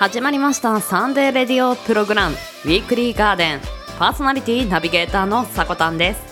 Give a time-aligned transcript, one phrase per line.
[0.00, 0.80] 始まりました。
[0.80, 2.36] サンデーレディオプログラム。
[2.64, 3.60] ウィークリーガーデン。
[3.98, 6.22] パーソナリティナビゲーターのさこたんです。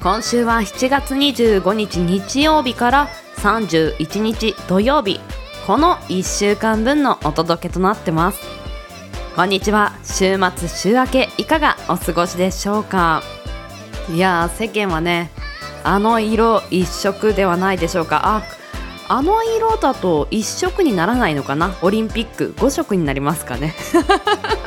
[0.00, 5.18] 今週は7月25日日曜日から31日土曜日。
[5.66, 8.38] この1週間分のお届けとなってます。
[9.34, 9.94] こんにちは。
[10.04, 13.24] 週末週明けいかがお過ごしでしょうか？
[14.14, 15.32] いやー世間はね
[15.82, 18.20] あの色一色ではないでしょうか。
[18.22, 18.42] あ
[19.14, 21.76] あの色だと1色にならないのかな？
[21.82, 23.74] オリンピック5色になりますかね？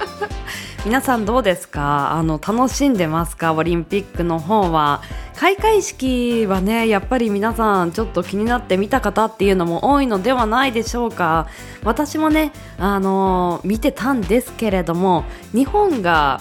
[0.85, 2.11] 皆さんどうですか？
[2.11, 3.53] あの楽しんでますか？
[3.55, 5.01] オリンピックの方は？
[5.35, 11.47] 開会式はねやっぱり皆さんちょっと気になって見た方っていうのも多いのではないでしょうか？
[11.83, 15.23] 私もねあの見てたんですけれども
[15.53, 16.39] 日本が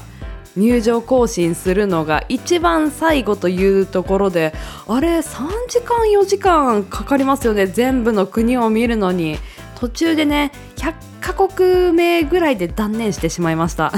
[0.56, 4.54] 入場行進するのが一番最後というところで
[4.86, 9.38] あれ3時間4時間かかりますよね全部の国を見るのに。
[9.84, 13.92] 途中でね100カ国目ぐらいで断念してしまいました。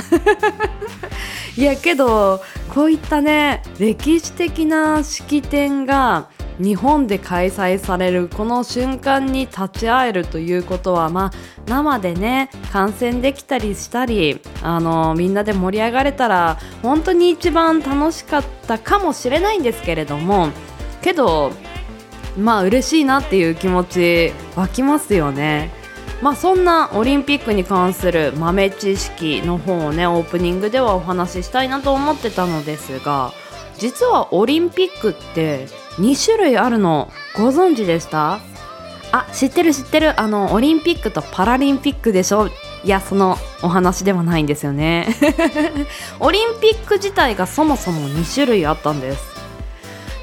[1.57, 2.43] いやけど
[2.75, 11.31] こういったね歴史的な式典が日本で開催されるこの瞬間に立ち会えるということは、まあ、
[11.67, 20.49] 生でね観戦できたりしたりあのみんなで盛り上がれたら本当に一番楽しかったかもしれないんですけれども
[21.03, 21.53] けど
[22.39, 25.71] まあ嬉しいなっていう気持ち湧きますよね。
[26.23, 33.33] まあそんなオリンピックに関する豆知識の方をねオープニングではお話ししたいなと思ってたのですが
[33.77, 35.67] 実はオリンピックって
[35.99, 38.41] 2種類あるのご存知でした？
[39.13, 40.21] あ知ってる知ってる。
[40.21, 42.49] あのオリンピックとパラリンピックでしょ？
[42.85, 45.09] いやそのお話ではないんですよね。
[46.21, 49.37] オリンピック自体がそもそも2種類あったんです。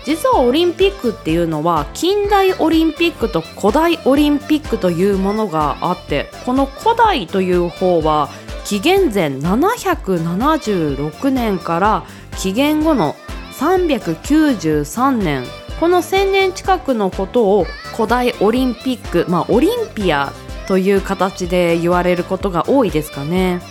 [0.05, 8.27] 実はオリンピックっていうのは近代オリンピックと古代オリンピックというものがあってこの古代という方は
[8.65, 12.03] 紀元前776年から
[12.37, 13.15] 紀元後の
[13.57, 15.45] 393年
[15.79, 20.31] この1000年近くのことを古代オリンピック、まあ、オリンピア
[20.67, 23.61] という形で言われることが多いですかね。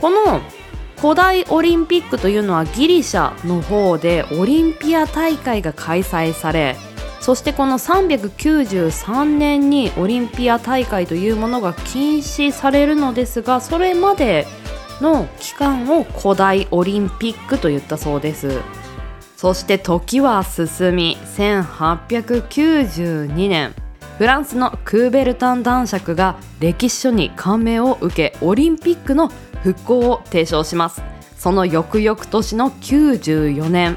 [0.00, 0.40] この
[1.00, 6.76] 古代オリンピックというのはギリシャの方でオリンピア大会が開催され
[7.20, 14.46] そしてこの393年にオリンピア大会というものが禁止されるのですがそれまで
[15.00, 18.60] の期間を古代オリンピックと言ったそうです。
[19.38, 23.72] そして時は進み1892年
[24.18, 29.28] フランスのクーベルタン男爵が歴史書に感銘を受けオリンピックの
[29.62, 31.04] 復興を提唱します。
[31.36, 33.96] その翌々年の94年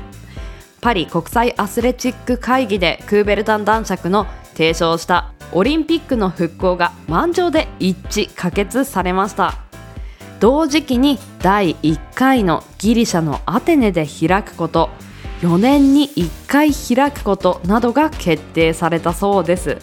[0.79, 9.55] パリ国際アスレチック会議でクーベルタン男爵の提唱したオリンピックの復興が満場で一致可決されました。
[10.39, 14.91] 同時期に第1回のギリシャのアテネで開くこと
[15.41, 19.77] 4年に1回開くことなどが決定されたそうです。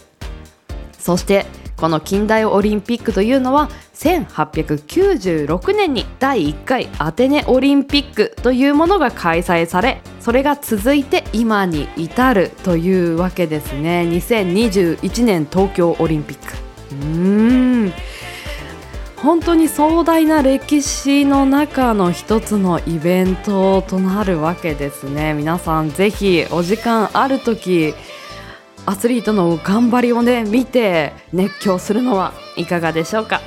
[0.99, 1.47] そして
[1.77, 14.03] この近代オリンピックというのは1896年に第1回アテネオリンピックというものが開催されそれが続いて今に至るというわけですね。
[14.11, 16.55] 2021年東京オリンピック。
[16.93, 17.93] うーん。
[19.23, 25.35] 本当に壮大な歴史の中の一つのイベントとなるわけですね。
[25.35, 27.95] 皆さんぜひお時間ある時
[28.87, 33.41] アスリートの頑張りをね見て熱狂するのはいかがでしょうか。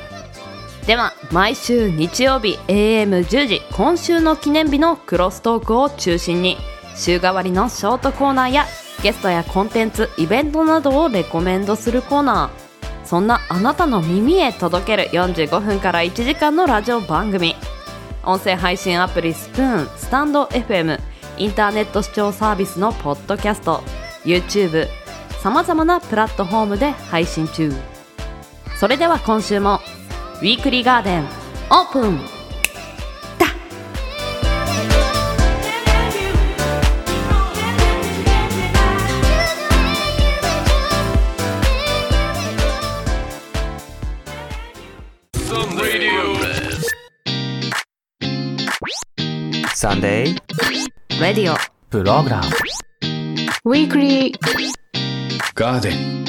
[0.85, 6.57] では毎週日曜日 AM10 時今週の記念日のクロストークを中心に
[6.95, 8.65] 週替わりのショートコーナーや
[9.03, 12.70] ゲストやコンテンツイベントなどをレコメンドするコーナー
[13.03, 17.55] そんなあなたの耳へ届ける45分から1時間のラジオ番組。
[18.23, 20.99] 音声配信アプリスプーンスタンド FM
[21.37, 23.81] インターネット視聴サービスのポッドキャスト
[24.23, 24.87] YouTube
[25.41, 27.73] さまざまなプラットフォームで配信中。
[28.79, 29.79] それでは今週も
[30.41, 31.25] ウィークリーガーデン
[31.71, 32.40] オープン。
[50.01, 52.47] Sunday Radio Program
[53.65, 54.37] Weekly
[55.53, 56.25] Garden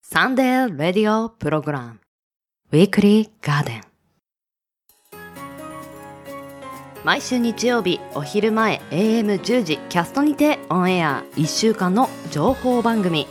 [0.00, 2.00] Sunday Radio Program
[2.72, 3.82] Weekly Garden
[7.04, 11.22] 毎週日曜日お昼前 AM10 時キャストにてオンエア。
[11.34, 13.26] 1週間の情報番組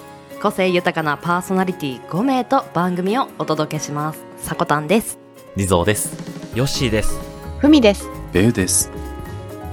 [0.46, 5.18] 個性豊かなパーソナリティ5名と番組をお届けしますさこたんです
[5.56, 6.16] リゾーです。
[6.54, 7.18] ヨッシーです。
[7.58, 8.08] ふみです。
[8.32, 8.92] ベウです。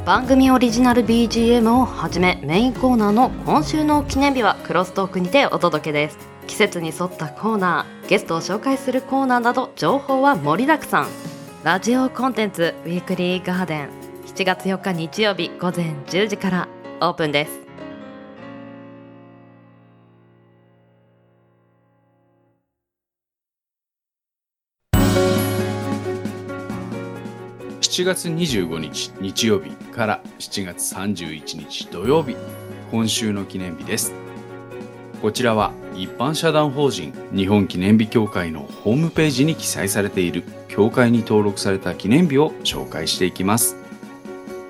[0.06, 6.16] 番組オリジナル BGM をはじめメインコーナーの今週の記念日はクロストークにてお届けです
[6.46, 11.08] 季節に沿ったコーナーゲストを紹介するコーナーなど情報は盛りだくさん
[11.64, 13.88] ラジオコンテンツウィークリーガーデン
[14.24, 16.68] 7月4日日曜日午前10時から
[17.02, 17.71] オープンです
[27.92, 32.34] 7月25日日曜日から7月31日土曜日、
[32.90, 34.14] 今週の記念日です。
[35.20, 43.76] こちらは一般社団法人日本記念日協会のホームページに記載されている協会に登録された記念日を紹介していきます。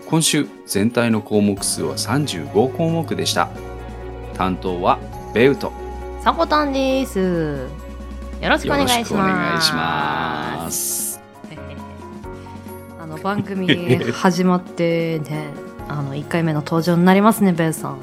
[0.08, 3.50] 今週全体の項目数は35項目でした。
[4.34, 4.98] 担当は
[5.32, 5.72] ベウト。
[6.24, 11.01] さこたんですよろしくお願いします
[13.22, 15.46] 番組 始まってね
[15.88, 17.96] あの1回目の登場になりますねベンさん。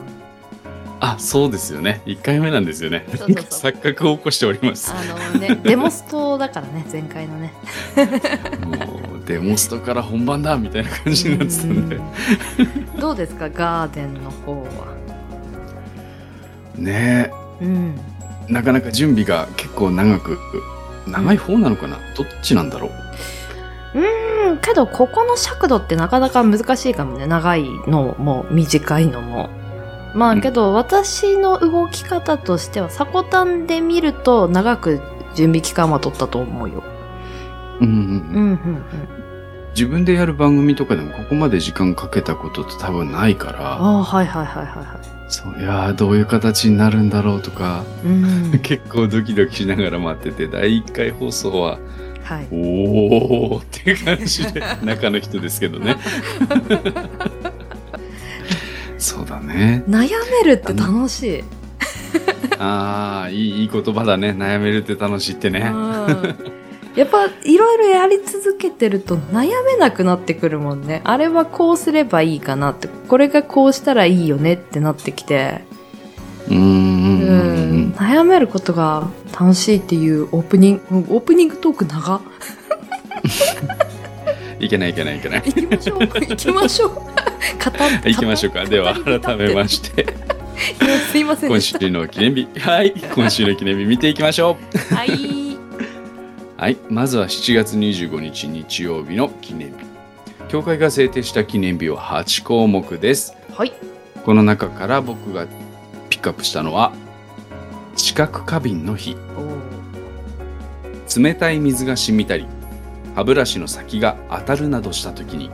[1.01, 2.01] あ、そうですよね。
[2.06, 3.06] 1回目なんですよね。
[3.50, 4.94] 錯覚を起こしております。
[4.94, 5.01] あ
[5.33, 7.54] のねデモストだからね前回のね。
[8.66, 8.74] も
[9.24, 11.95] うデモストから本番だみたいな感じになってたんで。
[11.95, 12.01] う
[12.98, 13.00] ん。
[13.00, 14.68] どうですかガーデンの方は？
[16.75, 17.31] ね。
[17.62, 17.95] うん。
[18.50, 20.38] えなかなか準備が結構長く
[21.07, 22.92] 長い方なのかな、どっちなんだろう？
[23.95, 27.27] うんけどここの尺度ってなかなか難しいかもね。
[27.27, 29.50] 長いのも短いのも。
[30.15, 35.01] まうんあけど私の動き方としてはサコタンで見ると長く
[35.36, 36.83] 準備期間は取ったと思うよ。
[37.80, 38.01] うんうんうん。
[38.03, 38.83] うんうん
[39.75, 45.00] 自分でやる番組とかでもここまで時間かけたことって多分ないからああはいはいはいはいは
[45.30, 45.63] そうい。
[45.63, 51.77] やーどういう形になるんだろうとかいうん結構ドキドキしながら待ってて第1回放送は
[52.29, 52.47] はい。
[52.51, 55.95] おーっていう感じで中の人ですけどね。
[58.99, 59.83] そうだね。
[59.89, 60.09] 悩
[60.43, 61.43] めるって楽しい。
[62.59, 64.35] ああいいいい言葉だね。
[64.37, 65.71] 悩めるって楽しいってね。
[65.73, 66.35] うん。
[66.95, 71.01] やっぱいろいろやり続けてると悩めなくなってくるもんね。
[71.05, 72.87] あれはこうすればいいかなって。
[73.07, 75.61] これがこうしたらいいよねってなってきて、
[76.47, 77.93] うーんううん。
[77.97, 79.09] 悩めることが
[79.39, 82.21] 楽しいっていうオープニングオープニングトーク長
[84.59, 85.43] いけないいけないいけない。
[85.45, 85.99] 行きましょう。
[85.99, 86.89] 行きましょう。
[86.89, 87.01] 語
[88.03, 88.65] 行きましょうか。
[88.65, 90.03] では改めましして。
[90.03, 90.13] て
[91.11, 92.47] すいません今週の記念日。
[92.59, 92.93] はい。
[93.15, 94.57] 今週の記念日見ていきましょ
[94.91, 94.95] う。
[94.95, 95.57] はい。
[96.57, 96.77] はい。
[96.89, 99.75] まずは7月25日日曜日の記念日。
[100.49, 103.35] 教会が制定した記念日は8項目です。
[103.55, 103.71] はい。
[104.25, 105.47] この中から僕が
[106.09, 106.91] ピックアップしたのは
[108.01, 109.17] 知覚過敏の日。
[111.17, 112.47] 冷たい水が染みたり
[113.13, 115.51] 歯ブラシの先が当たるなどした時に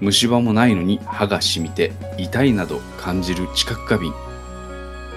[0.00, 4.12] 虫歯もないのに歯が染みて痛いなど感じる知覚過敏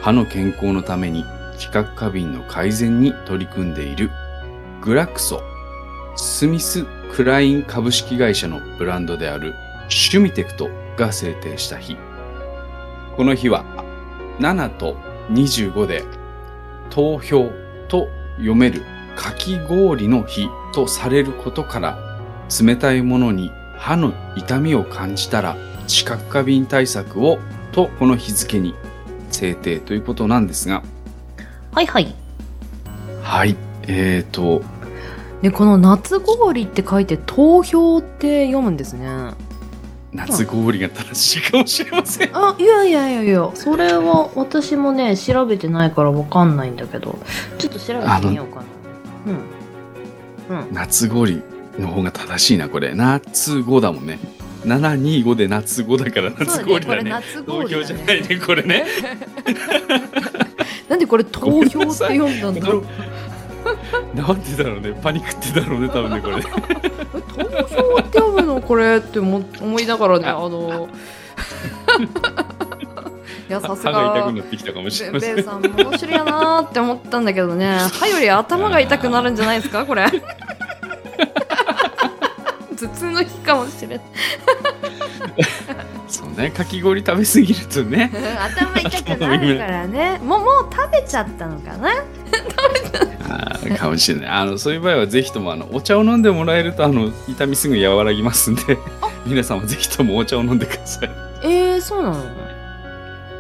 [0.02, 1.26] 歯の健康のために
[1.58, 4.12] 知覚過敏の改善に取り組んでいる
[4.82, 5.42] グラクソ。
[6.16, 9.56] スミス・クライン株式会社のブランドである
[9.90, 11.98] シュミテクトが制定した日。
[13.18, 13.66] この日は
[14.40, 14.96] 7と
[15.32, 16.04] 25で
[16.96, 17.52] 投票
[17.90, 18.82] と読める
[19.18, 22.22] かき氷の日とされることから
[22.64, 27.40] 冷たいものに歯の痛みを感じたら知覚過敏対策を
[27.74, 28.76] とこの日付に
[29.30, 30.84] 制定ということなんですが。
[31.74, 32.16] はいはい。
[33.22, 33.58] はい。
[33.90, 34.64] えーと。
[35.42, 39.34] でこの夏氷って書いて投票って読むんですね
[40.16, 42.30] 夏氷が正しいかもしれません。
[42.34, 47.20] あいやいやいやいやそれは私もね調べてないからわかんないんだけど
[47.58, 48.66] ちょっと調べてみようかな。
[49.28, 50.60] うん。
[50.68, 50.74] うん。
[50.74, 51.42] 夏氷
[51.78, 52.94] の方が正しいなこれ。
[52.96, 54.20] 夏5だもんね。
[54.66, 57.10] 725で夏5だから夏氷だね。
[57.10, 58.86] 夏投氷だ票じゃないねこれね。
[60.90, 62.86] なんでこれ投票って読んだんだろう
[64.14, 64.94] なんでだろうね。
[65.02, 66.38] パニックってだろうね多分ねこれ。
[66.38, 70.90] ね投票って読むのこれって思思いながらね あの
[73.48, 75.36] いやさす歯が痛がくなってきたかもしれません。
[75.36, 77.78] ベベイさん面白いやなーって思ったんだけどね。
[78.00, 80.06] 歯より頭が痛くなるんじゃないですかこれ。
[82.78, 84.02] 頭痛の日かもしれない
[86.16, 91.90] そうねかき氷食べ過ぎるとね 頭痛くなるからねもうもう食べちゃったのかな？
[93.28, 98.78] あーかもしれないあのそういう場合はぜひともあのお茶を飲んでもらえるとあの痛みすぐ和らぎますんで
[99.26, 101.10] 皆さんはぜひともお茶を飲んでください。
[101.44, 102.16] えー、そうなの？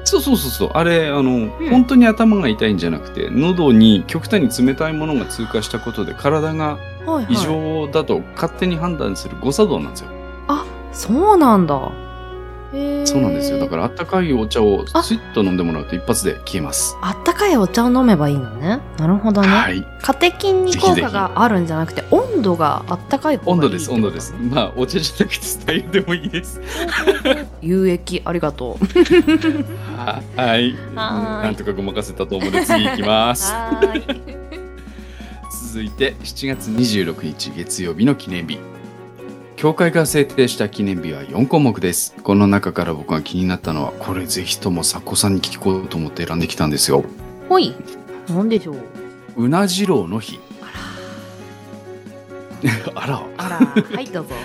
[0.03, 0.72] そうそうそうそう。
[0.75, 6.77] あれ、あの、ん本当に頭が痛いんじゃなくて、喉に極端に冷たいものが通過したことで体がは
[7.08, 7.27] いはい。
[7.32, 10.10] 異常だと勝手に判断する誤作動なんですよ。
[10.91, 11.91] そうなんだ。
[13.05, 13.60] そうなんですよ。
[13.60, 16.98] だからあったかいお茶をあスイッと飲んでもらうと一発で消えます。
[17.01, 18.79] あったかいお茶を飲めばいいのね。
[18.98, 19.48] なるほどね。
[19.48, 19.86] はい。
[20.01, 24.34] カテキンに効果があるんじゃなくて、温度があったかい方がいい温度です、温度です。
[24.34, 26.60] まあ、お茶じゃなくてスタイルでもいいです。
[27.62, 28.86] 有益、ありがとう。
[29.98, 30.75] ははい。
[30.95, 33.53] はーいなんとかごまかせたと思うので次行きます。
[35.74, 38.60] 続いて7月26日月曜日の記念日
[39.65, 42.13] 教会が制定した記念日は4項目です。
[42.22, 47.03] この中から僕が気になったのはこれぜひともサコさんに聞こうと思って選んできたんですよ。
[47.50, 47.74] ほい。
[48.29, 49.45] なんでしょう。
[49.45, 50.39] うなじろうの日。
[52.93, 53.24] あら。
[53.38, 54.36] あら、はい、どうぞ。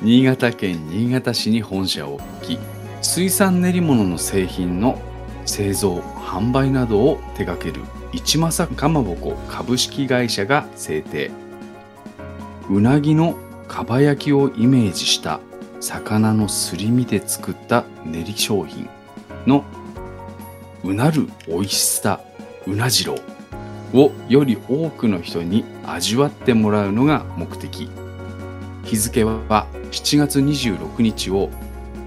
[0.00, 2.58] 新潟県新潟市に本社を置き
[3.02, 4.96] 水産練り物の製品の
[5.44, 11.32] 製造販売などを手掛ける一政かまぼこ株式会社が制定。
[12.70, 13.36] うなぎの
[13.68, 15.40] かば焼きをイメージした
[15.80, 18.88] 魚のすり身で作った練り商品
[19.46, 19.64] の
[20.82, 22.20] うなる美味しさ
[22.66, 23.14] うなじろ
[23.94, 27.88] うをより多くの人に味わってもらうのが目的。
[28.84, 31.50] 日付は7月26日を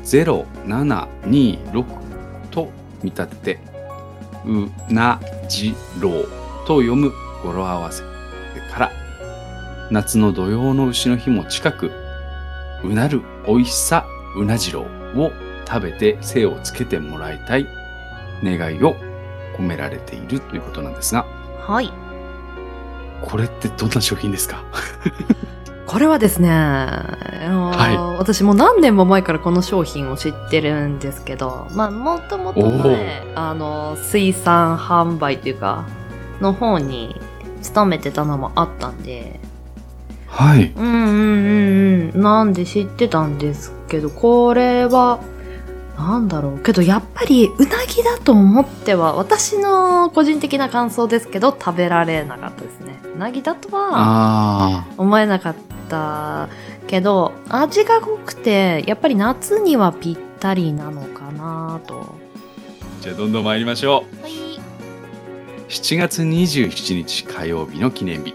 [0.03, 1.85] 0726
[2.49, 2.69] と
[3.03, 3.59] 見立てて
[4.45, 6.23] うなじろう
[6.65, 7.11] と読む
[7.43, 8.01] 語呂合わせ
[8.71, 8.91] から
[9.91, 11.91] 夏の土用の丑の日も近く
[12.83, 14.05] うなる美味しさ
[14.35, 15.31] うなじろうを
[15.67, 17.67] 食べて精をつけてもらいたい
[18.43, 18.95] 願いを
[19.57, 21.25] 込められているということなんですが
[21.59, 21.91] はい。
[23.21, 24.63] これってどんな商品ですか？
[25.85, 35.85] これはですね、は私もう何年も前からこの商品を知ってるんですけど、まあ、もともとね、あの、水産販売というか、
[36.39, 37.19] の方に
[37.61, 39.39] 勤めてたのもあったんで、
[40.31, 42.21] はいうんうんうんうん。
[42.21, 45.19] なんで知ってたんですけど、これは、
[45.97, 46.59] なんだろう。
[46.59, 52.99] けど、やっぱり、うなぎだと思っては、私の個人的な感想ですけど、食べられなかったですね。
[53.13, 55.55] うなぎだとはあ思えなかっ
[55.89, 56.47] た
[56.87, 62.15] けど、味が濃くて、やっぱり夏にはぴったりなのかなと。
[63.01, 64.31] ーじゃあどんどん参りましょうはい。
[65.67, 68.33] 7月27日火曜日の記念日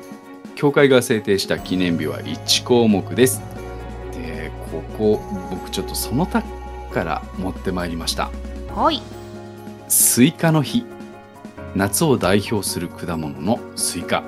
[0.56, 3.42] 教会が制定した記念日は1項目です。
[4.12, 5.20] でここ
[5.50, 6.42] 僕ちょっとその他
[6.90, 8.30] から持ってまいりました。
[8.74, 9.02] はい。
[9.88, 10.84] スイカの日。
[11.74, 14.24] 夏を代表する果物のスイカ。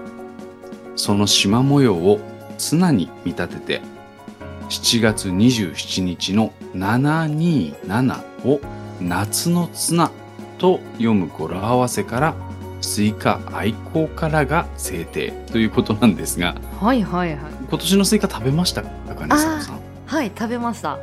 [0.97, 2.21] その縞模様を
[2.59, 3.83] 綱に見立てて
[4.69, 8.61] 7月27日の727を
[9.01, 10.11] 夏の綱
[10.59, 12.35] と読む語呂合わせから
[12.81, 17.39] スイカ愛好家らが制定ということなんですがはいはいはい。
[17.69, 20.99] 今年のスイカ食べましたか中西さんはい、食べました。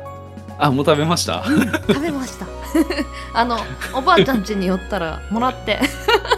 [0.58, 1.44] あもう食べました？
[1.44, 2.46] 食べました。
[3.34, 3.58] あの、
[3.94, 5.78] おばあちゃん家に寄ったら、もらって。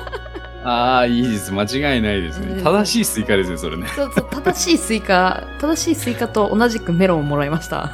[0.64, 7.90] ああいいです間違いないですうんね正しいスイカですねそれねそうそう、正しいスイカ、正しいスイカと同じくメロンをもらいました。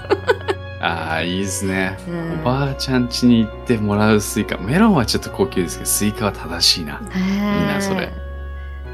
[0.84, 8.12] ああいいですねうんおばあちゃん家に行ってもらうスイカメロンはちょっと高級ですけどスイカは正しいなねいいなそれ。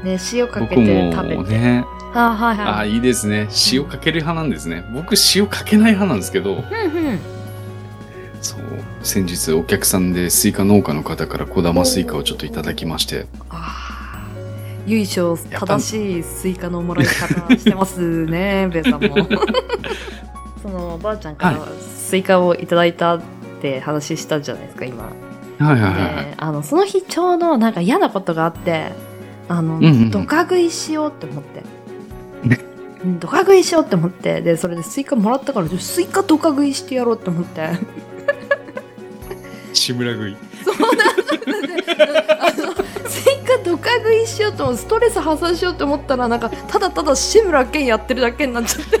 [0.03, 1.35] ね、塩かけ僕て食べて。
[1.35, 2.93] もねあはいああはい。
[2.93, 6.63] いいですね塩かける派なんですね僕塩かけない派なんですけどうんう
[7.13, 7.19] ん。
[8.41, 8.61] そう
[9.03, 19.15] 先日お客さんでスイカ農家の方から小玉スイカをちょっといただきましてあー由緒正しいスイカのもらい方してますね、ベイさんも。
[20.61, 23.21] そのおばあちゃんからスイカをいただいたっ
[23.61, 25.03] て話したじゃないですか、今。
[25.05, 26.25] はいはいはいはい。
[26.25, 28.91] で、あの、その日ちょうどなんか嫌なことがあって、
[29.47, 30.11] あの、んうんうん。
[30.11, 31.63] ドカ食いしようって思って。
[33.03, 37.69] うんドカ食いしようって思って、で、それでスイカもらったから、スイカドカ食いしてやろうって思って。
[39.73, 40.37] 志村食い。
[42.39, 42.73] あの
[43.09, 48.99] スイカドカ食いしようとストレス発散しようと思ったらなんかただただ志村けんやってるだけになっちゃって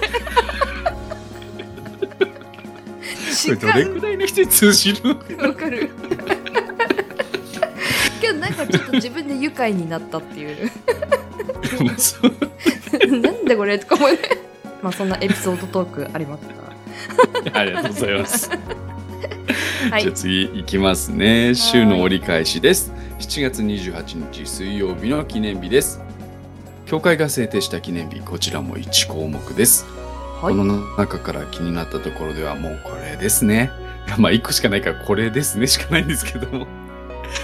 [3.43, 5.15] これどれくらいの人に通じるわ
[5.53, 5.89] かる
[8.21, 10.57] けどなんかちょっと自分で愉快になったっていう
[13.21, 14.17] なんでこれとか思い
[14.81, 16.53] まあそんなエピソードトークありますか？
[17.59, 18.49] ありがとうございます
[19.89, 21.55] はいじゃあ次いきますね。
[21.55, 22.91] 週の折り返しです。
[23.19, 25.99] 7月28日水曜日の記念日です。
[26.85, 29.85] 教会が制定した記念日、こちらも1項目です。
[30.41, 30.65] この
[30.97, 33.71] 中から気になったところではもうこれですね。
[34.17, 36.59] まあ1個しかないからこれですねしかないんですけども。
[36.61, 36.65] は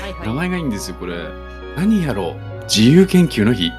[0.08, 1.13] いはい名前がいいんですよ、これ。
[1.77, 3.72] 何やろう自由研究の日。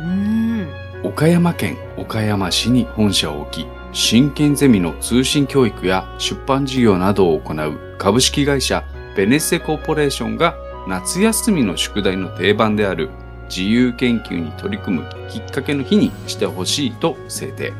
[0.00, 0.68] うーん
[1.02, 8.84] 岡山県岡山市に本社を置き、真剣ゼミの通信教育や出版事業などを行う株式会社
[9.16, 10.54] ベネッセコーポレーションが
[10.86, 13.10] 夏休みの宿題の定番である
[13.48, 17.72] 自由研究に取り組むきっかけの日にしてほしいと制定。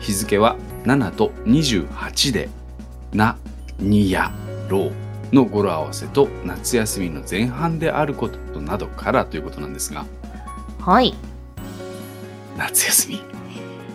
[0.00, 2.48] 日付は7と28で、
[3.12, 3.36] な、
[3.78, 4.32] にや、
[4.68, 10.06] ろうの語呂合わせと夏休みの前半であることなどからということなんですが、
[10.80, 11.14] はい
[12.56, 13.27] 夏休み。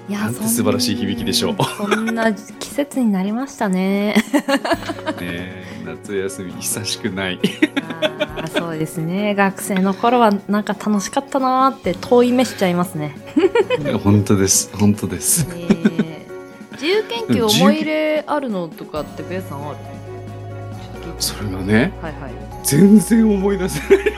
[0.10, 4.16] いやなんて素晴らしい響きでしょうそんな季節になりましたね
[5.20, 7.40] ねえ夏休み久しくない。
[8.36, 13.16] あーそうですね学生の頃はなんか楽しかったなーって遠い目しちゃいますね、
[14.04, 14.70] 本当です。
[14.76, 15.48] 本当です。
[15.52, 16.04] えー
[16.74, 19.78] 自由研究思い入れあるのとかってベイさんある？
[21.20, 22.34] それがね、はいはい
[22.64, 24.14] 全然思い出せない。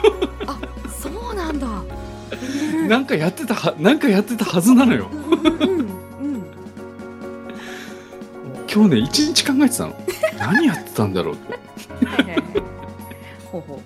[0.46, 0.58] あ
[1.00, 1.66] そうなんだ
[2.88, 5.08] なんかやってたは、なんかやってたはずなのよ。
[5.12, 5.75] うんうん
[8.76, 9.94] 今日ね、一日考えてたの。
[10.38, 12.04] 何やってたんだろうって。
[12.04, 12.42] はいはいはい
[13.50, 13.78] ほうほう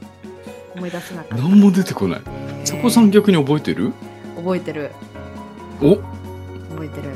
[0.79, 2.21] 思い出せなかった何も出てこない。
[2.27, 3.93] えーそこさん逆に覚えてる？
[4.37, 4.91] 覚えてる
[5.81, 5.95] お？
[6.75, 7.09] 覚えてる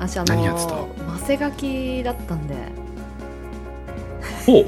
[0.00, 0.74] 私あの何やってた？
[1.06, 2.54] マセガキだったんで
[4.46, 4.66] ほう。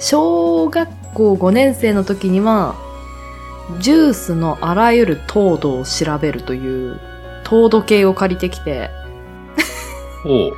[0.00, 2.74] 小学校5年生の時には
[3.78, 7.00] ジュースのあらゆる糖度を調べるという
[7.44, 8.90] 糖度計を借りてきて
[10.24, 10.52] ほう。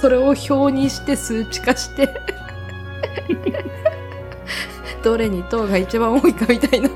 [0.00, 2.08] それを表にして数値化して
[5.02, 6.90] どれに糖が一番多いかみたいな。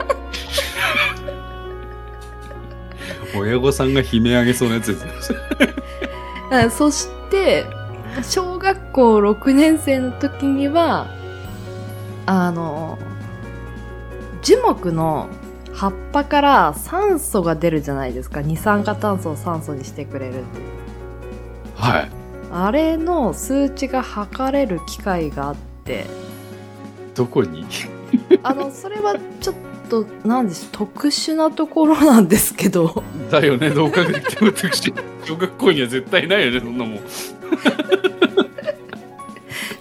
[3.35, 5.35] 親御さんが悲鳴上げそうなやつです
[6.77, 7.65] そして
[8.23, 11.07] 小学校6年生の時には
[12.27, 12.99] あの
[14.43, 15.29] 樹木の
[15.73, 18.43] 葉っぱから酸素が出るじゃないですか。
[18.43, 20.72] 二酸化炭素を酸素にしてくれるって
[21.83, 22.09] はい。
[22.53, 26.07] あれの数値が測れる機械があって
[27.15, 27.65] どこに？
[28.43, 29.55] あのそれはちょっ
[29.89, 34.93] となんでしょう特殊なところなんですけどだよね、どう考えても私、
[35.25, 37.01] 小学校には絶対ないよね、そんなもん。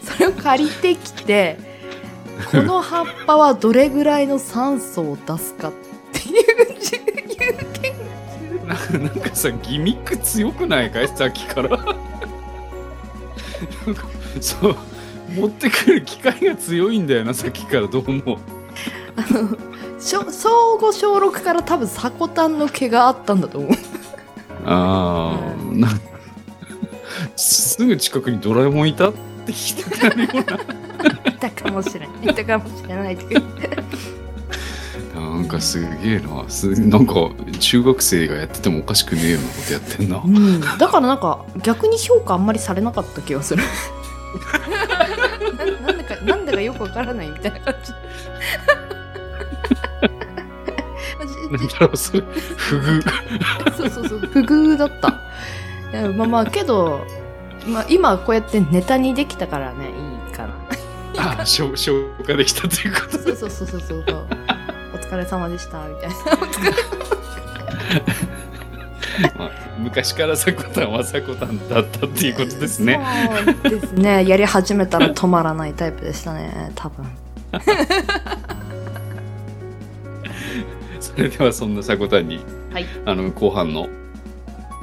[0.04, 1.58] それを借りてきて
[2.52, 5.72] この葉っぱはどれぐらいの酸素を出すかっ
[6.14, 7.02] ていう自由
[7.82, 7.91] 研究
[8.74, 11.08] な なんかさギミック強くないかい？
[11.08, 11.70] さっきから。
[14.42, 14.76] そう。
[15.36, 17.88] 持ってくる機械が強いんだよなさっきから。
[17.88, 18.38] どうも
[19.16, 19.58] あの
[20.00, 23.72] 小小5小6から多分サコタンの毛があったんだと思う。
[24.66, 25.88] ああ、な
[27.36, 29.10] すぐ近くにドラえもんいた？
[29.10, 29.14] っ
[29.46, 30.44] て聞きたくなるよ
[31.26, 32.10] いたかもしれない。
[32.26, 33.36] いたかもしれないって。
[33.36, 33.42] う
[35.32, 36.50] ななんかすげえな。
[36.50, 37.14] すなんか
[37.60, 40.18] 中学生がやっててもおかしくねえようなことやってんな。
[40.18, 43.64] うん、だからなんか逆に評価あんまりされなかった気がする。
[45.58, 47.92] ななんでかなんでかよくわからないみたいな感じ。
[51.52, 52.22] なんだろうそれ。
[52.58, 53.02] 不遇。
[53.78, 54.20] そうそうそう。
[54.20, 55.22] 不遇だった。
[55.92, 57.06] いやまあまあけど、
[57.68, 59.90] まあ、今こうやってネタにできたからね
[60.28, 60.56] いいかな。
[61.18, 64.41] あ消消化できたということそうそうそうそうそう
[64.94, 66.16] お疲れ様でしたみたいな。
[69.38, 73.00] まあ昔からさこたんはさこたんだったっていうことですね。
[73.64, 74.28] そうですね。
[74.28, 77.06] やり始めたら止まらないタイプでしたね多分。
[81.00, 82.40] それではそんなさこたんに、
[82.72, 82.86] はい。
[83.06, 83.90] あの後半の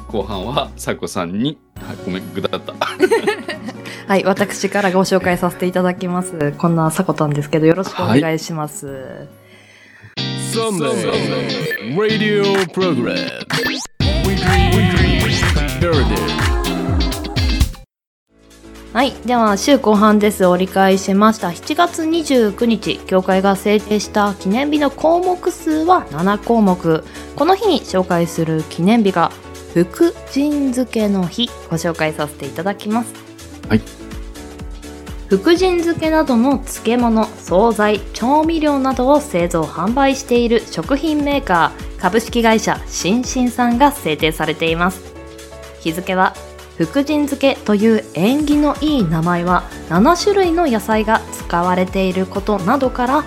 [0.08, 2.74] 後半はさこさんに、はい、ごめんぐだった。
[4.08, 6.52] はい私からご紹介させていただきます。
[6.52, 9.28] こんなさこたんですけどよろしくお願いします、
[10.48, 13.14] Sunday Radio Program.
[14.24, 14.70] Weekly.
[18.94, 19.12] はい。
[19.26, 20.46] では、週後半です。
[20.46, 21.48] 折り返しました。
[21.48, 27.04] 7月29日、協会が制定した記念日の項目数は7項目。
[27.36, 29.30] この日に紹介する記念日が、
[29.74, 33.12] 福神漬けの日、ご紹介させていただきます。
[33.68, 33.97] はい。
[35.28, 45.12] 福神漬けなどの漬物、惣菜、調味料などを製造販売している食品メーカー、株式会社新進さんが制定されています。
[45.80, 46.34] 日付は
[46.78, 53.24] 福神漬けという縁起のいい名前は7種類の野菜が使われていることなどから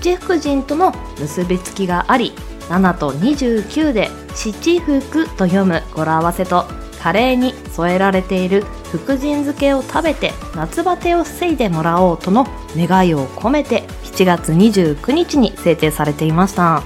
[0.00, 2.32] 七福神との結びつきがあり
[2.68, 6.64] 7と29で七福と読む語呂合わせと
[7.02, 16.82] カレーに添えられている福神漬けを食べて夏バテを防いでもらおうとの願いを込めて7月29日に制定されていました。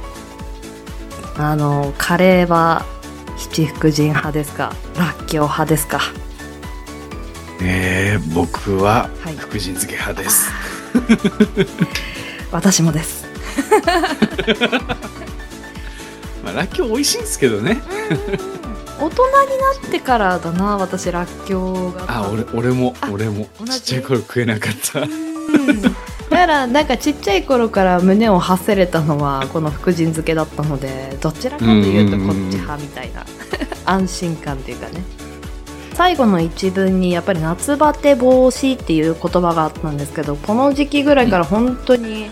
[1.36, 2.84] あのカレーは
[3.38, 4.72] 七福神派ですか？
[4.98, 6.00] らっきょう派ですか？
[7.62, 9.36] えー、僕ははい。
[9.36, 10.50] 福神漬け派です。
[12.52, 13.24] 私もです。
[16.44, 17.80] まあ、らっきょう美味しいんですけどね。
[19.00, 22.04] 大人になってからだな私らっきょうが。
[22.06, 23.46] あ、俺、俺もあ、俺も。
[23.66, 25.00] ちっちゃい頃食えなかった。
[25.00, 25.82] うん。
[25.82, 25.90] だ
[26.36, 33.24] からなんかちっちゃい頃から胸を発せれたのはこの福神漬けだったのでどちらかというとこっち派みたいな。
[33.86, 35.02] 安心感っていうかね。
[35.94, 42.30] 最後の一文にやっぱり夏バテ防止っていう言葉があったんですけどこの時期ぐらいから本当に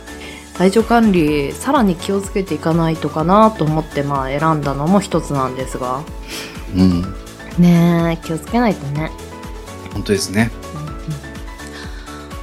[0.56, 6.02] 体調管理さらに気をつけていかないとかなと思ってまあ選んだのも一つなんですが
[6.74, 7.02] うん。
[7.58, 9.10] ねえ気をつけないとね。
[9.92, 10.50] 本当ですね。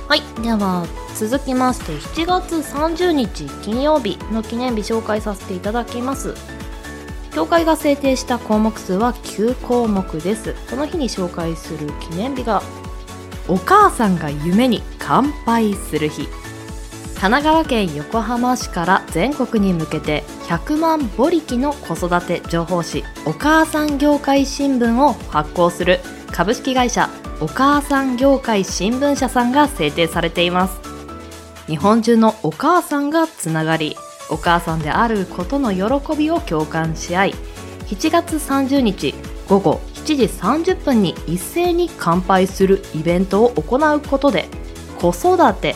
[0.08, 0.86] はい、では
[1.16, 6.36] 続きまして7月30日金曜日の記念日紹介させていただきます。
[7.34, 10.54] 協会が制定した項目数は9項目です。
[10.70, 12.62] この日に紹介する記念日が
[13.48, 16.28] お母さんが夢に乾杯する日
[17.16, 26.02] 神奈川県横浜市から全国に向けて100万母力の子育て情報誌お母さん業界新聞を発行する
[26.32, 27.10] 株式会社
[27.42, 30.80] お母さん業界新聞社さんが制定されています。
[31.68, 33.98] 日本中のお母さんがつながり
[34.30, 37.34] お母さんであることの喜びを共感し合い
[37.88, 39.16] 7月30日
[39.48, 44.48] 午後7時30分に一斉に乾杯するイベントを行うことで
[45.00, 45.76] 子育て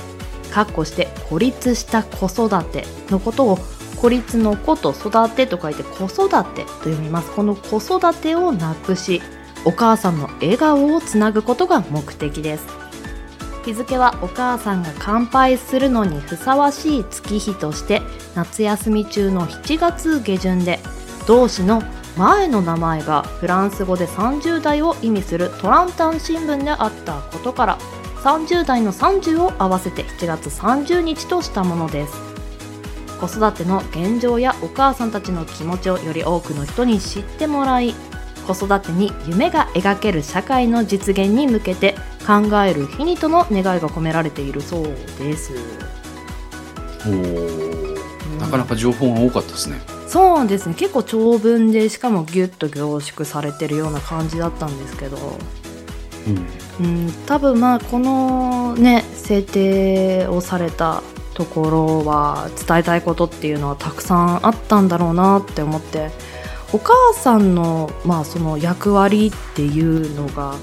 [0.52, 3.60] かっこして孤立した子育てのことを
[3.98, 7.32] 孤立の子と育てと書いて子育てと読みます。
[7.32, 9.22] この子育てをなくし
[9.66, 12.66] お母さんの笑顔をつなぐことが目的です。
[13.66, 18.02] 日付はお母さんが乾杯するのにふさわしい月日として
[18.34, 20.80] 夏休み中の7月下旬で
[21.28, 21.84] 同氏の
[22.18, 27.78] 前の名前がフランス語で30代を意味するトランタン新聞であったことから
[28.23, 32.13] 30代の30を合わせて7月30日としたものです。
[33.19, 37.93] 子育ての現状やお母さんたちの気持ちをより多くの人に知ってもらい
[38.47, 44.84] 子育てに夢が描ける社会の実現に向けて考える日にとの願いが込められているそう
[45.19, 45.53] です、
[47.05, 48.39] おー。
[48.39, 49.82] なかなか情報が多かったですね。
[50.08, 50.75] そうですね。
[50.75, 55.17] 結構長文でしかもギュッと凝縮されてるような感じだったんですけど。
[56.27, 56.68] うん。
[56.80, 66.12] うん多分まあこのね制定をされたところは伝えたいことっていうのはたくさんあったんだろうなって思って
[66.74, 70.56] お母さんのまあその役割っていうのが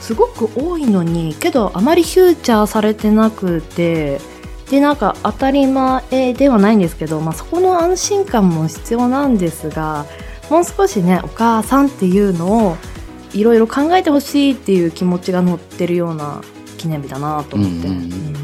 [0.00, 4.20] すごく多いのにけどあまりフューチャーされてなくて
[4.68, 10.06] でなんか当たり前ではないんですけど、まあ、そこの安心感も必要なんですが
[10.48, 12.76] もう少しねお母さんっていうのを
[13.32, 16.42] いろいろ考えてほしいっていう気持ちが乗ってるような
[16.78, 18.12] 記念日だなと思って、うんうんうん。
[18.12, 18.40] うん。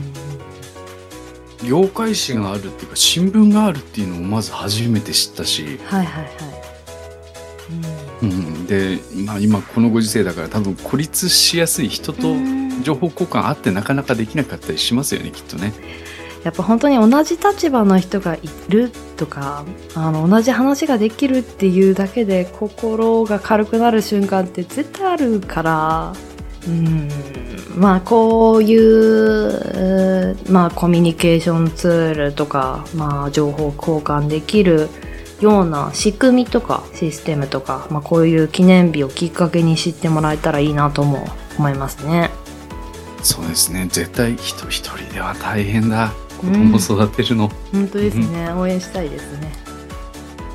[1.66, 6.35] 業界誌があるっていうか新聞があるっていうのをまず初めて知ったし、はいはいはい、
[8.22, 15.72] うん、で、まあ、今このご時世だから多分孤立しやすい人とうん情報交換あってなかなかできなかったりしますよねきっとね。
[16.47, 19.65] やっぱ本当に同じ立場の人がいるとか
[19.97, 26.13] あの同じ話ができるっていうだけで心が軽くなる瞬間って絶対あるから。
[26.69, 27.09] うん。
[27.77, 34.89] まあこういうまあコミュニケーションツールとか、まあ、情報交換できる
[35.41, 41.27] ような仕組みとかシステムとか、まあ、こういう記念日をきっかけに知ってもらえたらいいなとも
[41.59, 42.31] 思いますね。
[43.25, 43.89] そうですね。
[43.91, 46.13] 絶対人一人では大変だ。
[46.37, 46.72] 子うん。
[46.72, 47.51] 供育てるの。
[47.72, 49.53] 本当ですね、応援したいですね。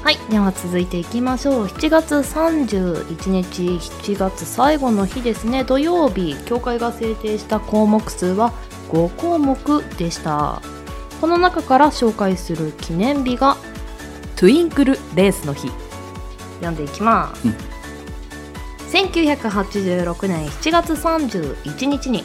[0.04, 0.18] はい。
[0.30, 1.66] では続いていきましょう。
[1.68, 3.64] 7月31日。
[3.64, 5.64] 7月最後の日ですね。
[5.64, 6.36] 土曜日。
[6.46, 8.52] 協会が制定した項目数は
[8.90, 10.62] 5項目でした。
[11.20, 13.58] この中から紹介する記念日が
[14.36, 15.72] トゥインクルレースの日。
[16.62, 17.56] 読んでいきます、うん。
[18.92, 22.24] 1986年7月31日に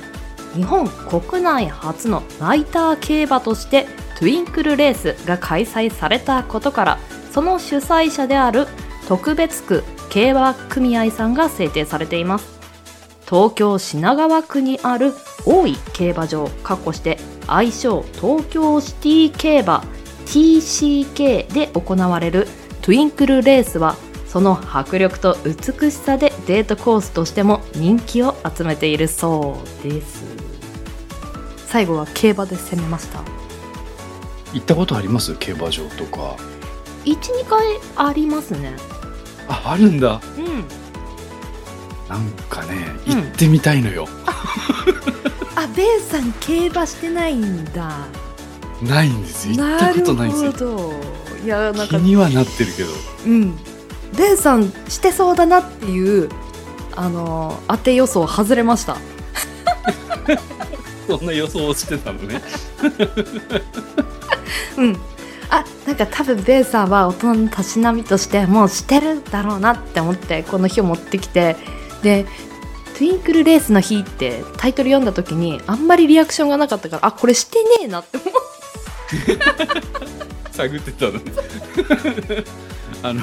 [0.56, 3.86] 日本国内初のナイター競馬として
[4.18, 6.98] トゥインクルレースが開催されたことから
[7.30, 8.66] その主催者である
[9.06, 12.56] 特別区競馬組合さんが制定されています。
[13.28, 15.12] 東京品川区にある
[15.44, 19.84] 大井競馬場かっこして愛称東京シティ競馬
[20.26, 22.46] TCK で行われる
[22.82, 30.45] トゥインクルレースはその迫力と美しさでデートコースとしても人気を集めているそうです。
[31.76, 33.22] 最後は競馬で攻めました。
[34.54, 35.34] 行ったことあります？
[35.38, 36.34] 競馬場とか。
[37.04, 38.74] 12回ありますね。
[39.46, 40.22] ああるんだ。
[40.38, 40.64] うん。
[42.08, 43.16] なんかねうん。
[43.16, 44.08] 行ってみたいのよ、
[45.54, 48.06] あベイさん競馬してないんだ。
[48.82, 49.56] ないんですよ。
[49.62, 50.94] 行ったことないんでするほど。
[51.44, 52.88] いやなん気かにはなってるけど。
[53.26, 53.54] うん。
[54.16, 56.30] ベイさんしてそうだなっていう
[56.94, 58.96] あの当て予想外れました
[61.06, 62.42] そんな予想をしてたのね。
[64.76, 64.96] うん。
[65.48, 71.56] あなんか多分ベイさんは大人のたしなみとしてもうしてるだろうなって思ってこの日を持ってきて。
[72.02, 72.26] で
[72.94, 78.32] 「トゥインクルレースの日」ってタイトル読んだ時にあんまりリアクションがなかったからあこれしてねえなって思っ
[80.52, 81.12] 探ってたの。
[81.12, 81.20] ね
[83.02, 83.22] あの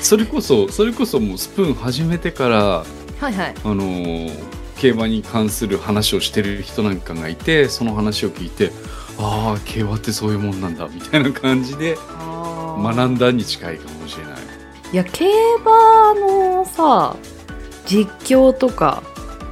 [0.00, 2.84] それこそそれこそもうスプーン始めてからは
[3.28, 3.54] いはい。
[3.64, 8.70] あのー競馬に関する話をしてる人なんかがいてその話を聞いて
[9.18, 11.96] ああ競馬ってそういうもんなんだみたいな感じで
[12.78, 14.34] 学んだに近いかもしれない。
[14.92, 17.16] いや競馬のさ
[17.86, 19.02] 実況とか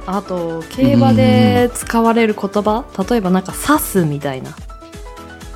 [0.05, 4.55] あと競馬で使われる言葉例えばなんか「指す」みたいな、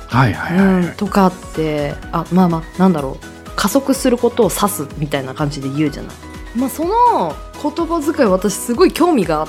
[0.06, 3.40] はいはいはい、うん、とかってあまあまあなんだろう。
[3.60, 6.16] 加速することを指すみたいな感じで言うじゃない。
[6.56, 9.48] まあ、その言葉遣い私すごい興味があっ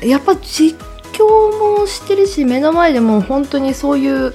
[0.00, 0.80] てやっぱ実
[1.12, 4.34] 況もしてるし目の前でも本当にそういう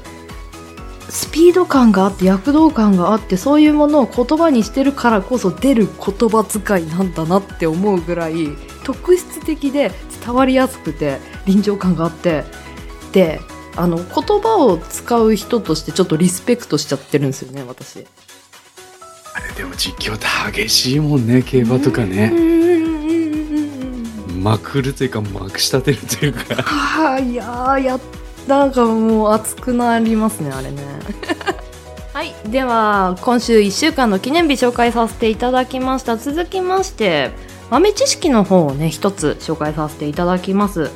[1.10, 8.48] スピード感があって躍動感があってそういうものを言葉にしてるからこそ出る言葉遣いなんだなって思うぐらい
[8.84, 9.91] 特質的で
[10.24, 12.46] 伝わりやすくて臨場感があって
[13.12, 13.41] で
[13.76, 14.06] あの言
[14.41, 18.06] 葉を使う人としてちょっとリスペクトしちゃってるんですよね私。
[19.34, 20.26] あれでも実況って
[20.63, 22.32] 激しいもんね競馬とかね。
[22.34, 26.62] うんうんうんうんうんまくるというかまくし立てるというか。
[26.63, 28.00] はあいやーや
[28.48, 30.84] なんかもう熱くなりますねあれね。
[32.13, 36.17] はいでは今週1週間の記念日紹介させていただきました。
[36.17, 37.32] 続きまして
[37.70, 40.89] 豆知識の方をね一つ紹介させていただきます。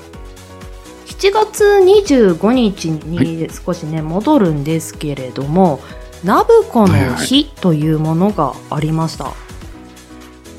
[1.06, 5.80] 7月25日に少しね、戻るんですけれども
[6.24, 9.34] ナブコの日というものがありました、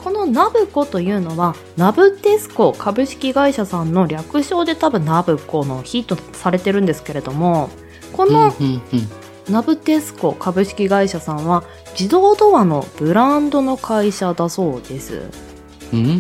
[0.04, 7.70] このナブコというのはナブテスコ株式会社さんの略称で多分ナブコの日とされてるんですけれども
[8.12, 8.52] この
[9.50, 11.64] ナブテスコ株式会社さんは
[11.98, 15.22] 自動ドアのブランドの会社だそうです。
[15.92, 16.08] うんうん。
[16.08, 16.10] う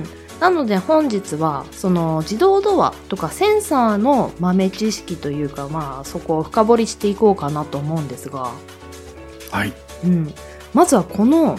[0.00, 0.04] ん、
[0.40, 8.52] なので本日はその自動ドアとかセンサーの豆知識というかまあそこを深掘りしていこうかなと思うんですが、
[9.50, 9.74] はい。
[10.04, 10.32] うん、
[10.72, 11.58] まずはこの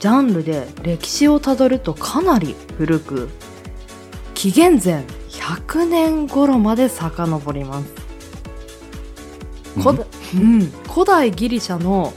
[0.00, 3.28] ジャンルで歴史をたどるとかなり古く
[4.34, 8.06] 紀元前100年頃まで遡ります。
[9.78, 12.14] 古代うん、古代ギリシャの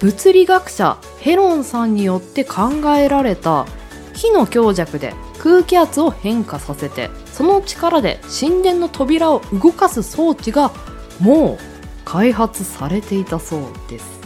[0.00, 3.66] 物理学者ヘロンさんによって考えられた
[4.14, 10.72] 火の強弱で空気圧を変化させてその力で神殿の扉を動かす装置が
[11.20, 11.58] もう
[12.04, 14.22] 開発されていたそうです。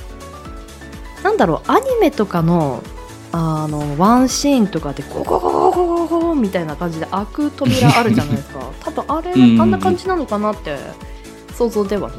[1.23, 2.83] なんだろうアニメとかの
[3.33, 10.77] あのワンシーンとかでゴゴゴゴゴゴゴみたいな感じで開く扉あるじゃないですか多分あれあんな感じなのかなって
[11.53, 12.17] 想像ではね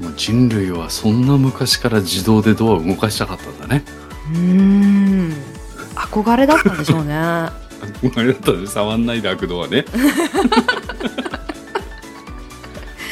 [0.00, 3.84] もう人類はそんな昔から自動でドアを動かしたかったんだね
[4.34, 5.51] うん
[5.94, 7.14] 憧れだったんでしょうね。
[7.14, 7.52] あ
[8.16, 9.84] れだったら触んないで開くドアね。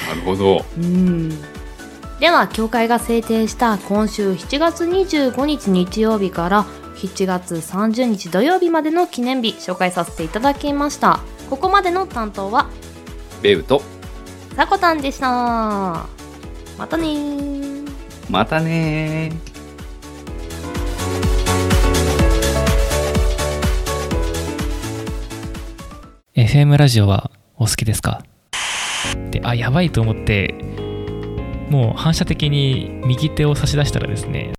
[0.08, 0.64] なるほど。
[0.76, 1.28] うん。
[2.20, 6.66] では協会が制定した今週7月25日日曜日から
[6.96, 11.20] 7月30日土曜日までの記念日紹介させていただきました。
[11.48, 12.68] ここまでの担当は
[13.42, 13.82] ベウと
[14.54, 15.26] さこたんでした。
[15.26, 17.90] またねー。
[18.28, 19.32] またね
[26.40, 28.24] FM ラジオはお好きですか？
[29.30, 30.54] で、あ、やばいと思って、
[31.68, 34.54] もう反射的に右手を差し出したらですね、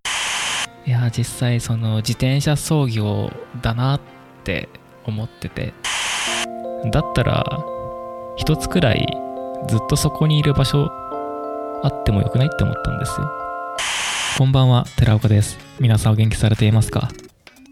[0.86, 3.32] いや、実際その自転車操業
[3.64, 4.02] だなっ
[4.44, 4.70] て
[5.06, 5.74] 思ってて、
[6.92, 7.44] だったら、
[8.38, 9.08] 一つくらい
[9.68, 10.88] ずっとそこにいる場所
[11.82, 13.28] あってもよくないって思ったんですよ。
[14.38, 15.58] こんばんは、寺岡です。
[15.80, 17.10] 皆さんお元気されていますか？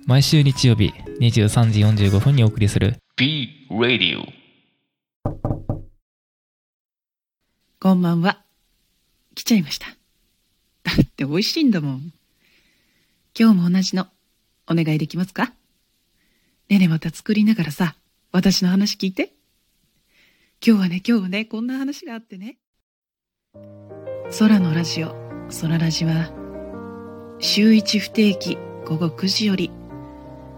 [0.07, 4.23] 毎週日曜日23時45分にお送りする B Radio.
[7.77, 8.41] こんばんは。
[9.35, 9.87] 来ちゃいました。
[9.87, 12.13] だって美味しいんだもん。
[13.37, 14.07] 今日も同じの
[14.69, 15.47] お願いできますか？
[15.47, 15.51] ね
[16.69, 17.95] えねえまた作りながらさ、
[18.31, 19.33] 私の話聞いて。
[20.65, 22.55] 今日はね、今日はね、こんな話があってね。
[24.39, 25.13] 空のラジオ、
[25.59, 26.31] 空ラジは、
[27.41, 29.71] 週一不定期午後9時より、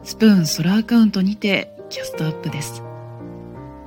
[0.03, 2.81] スプーン空アカウントにてキャストアップです。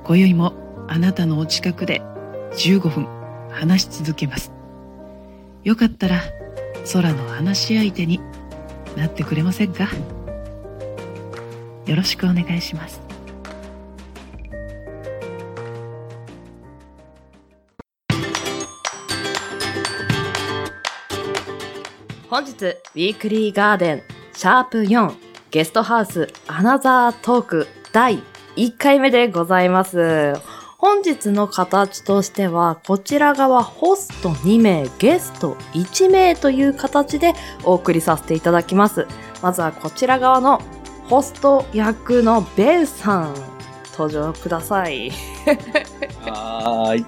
[0.03, 0.53] 今宵も
[0.87, 2.03] あなたのお近くで
[2.51, 3.07] 15分
[3.49, 4.51] 話し続けます。
[5.63, 6.21] よかったら
[6.93, 8.19] 空の話し相手に
[8.95, 9.87] なってくれませんか？
[11.87, 13.01] よろしくお願いします。
[22.29, 24.03] 本日ウィークリーガーデン
[24.35, 25.11] シャープ4
[25.49, 28.21] ゲストハウスアナザートーク第
[28.57, 30.33] 1回目でございます。
[30.77, 37.31] 本日の形としてはこちら側ホスト2名ゲスト1名という形で
[37.63, 39.07] お送りさせていただきます。
[39.41, 40.59] まずはこちら側の
[41.05, 43.35] ホスト役のベルさん
[43.93, 45.11] 登場ください。
[46.25, 47.05] はーい。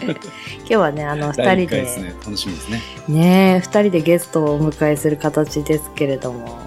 [0.60, 2.14] 今日はねあの2第1人で回ですね。
[2.24, 2.80] 楽しみですね。
[3.06, 6.58] ねえ2人でゲストをお迎えする形ですけれども。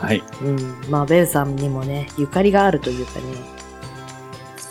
[0.00, 0.22] はい。
[0.42, 3.24] うん、まあベルさんにもねゆかりがあるというかね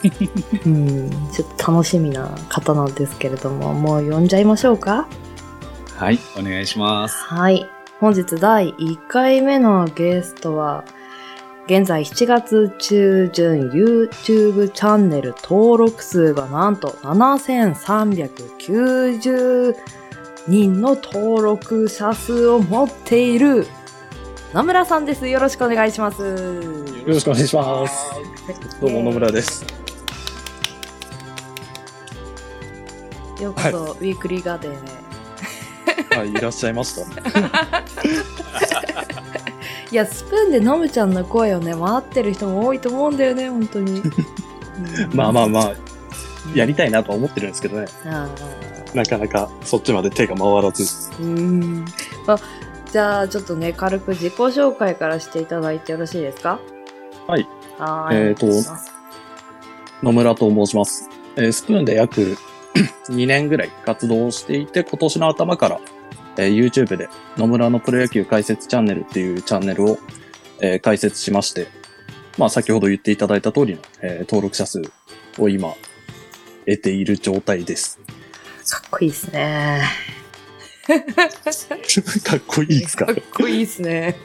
[0.66, 5.08] うんちょっと楽しみな方なんですけれどももう呼んじゃいましょうか
[5.96, 6.20] はい。
[6.38, 7.18] お願いします。
[7.26, 7.68] はい
[8.00, 10.84] 本日第1回目のゲストは
[11.66, 19.76] 現在7月中旬 YouTube チャンネル登録数がなんと7390
[20.48, 23.68] 人の登録者数を持っている
[24.58, 25.28] 野村さんです。
[25.28, 26.20] よろしくお願いします。
[26.20, 26.34] よ
[27.06, 28.12] ろしくお願いします。
[28.82, 29.64] どうも野村です。
[33.40, 34.78] ようこそ、ウィークリーガーデンへ。
[36.18, 37.02] はい、いらっしゃいました。
[39.92, 44.02] いや、スプーンで飲むちゃんの声をね、回ってる人も多いと思うんだよね、本当に。
[44.02, 44.12] うん
[45.14, 45.74] まあまあまあ、
[46.56, 47.86] やりたいなとは思ってるんですけどね。
[48.06, 48.28] あ
[48.96, 50.84] なかなかそっちまで手が回らず。
[50.84, 51.86] ーうん。
[52.26, 52.40] まあ、
[52.92, 56.60] じゃあ、ちょっとね、軽く自己紹介からしていただいてよろしいですか？
[57.28, 57.48] はい。
[57.78, 58.28] はーい。
[58.30, 58.48] えーと
[60.04, 61.10] 野村と申します。
[61.36, 62.38] えースプーンで約
[63.10, 65.80] 2年ぐらい活動をしていて、今年の頭から、
[66.38, 69.98] えー YouTube で野村のプロ野球解説チャンネルっていうチャンネルを、
[70.62, 71.68] えー開設しまして、
[72.38, 74.82] まあ先ほど言っていただいた通りの、えー登録者数
[75.40, 75.74] を今
[76.66, 78.00] 得ている状態です。
[78.70, 79.82] かっこいいですね。
[82.24, 83.06] かっこいいですか？
[83.08, 84.16] かっこいいですね。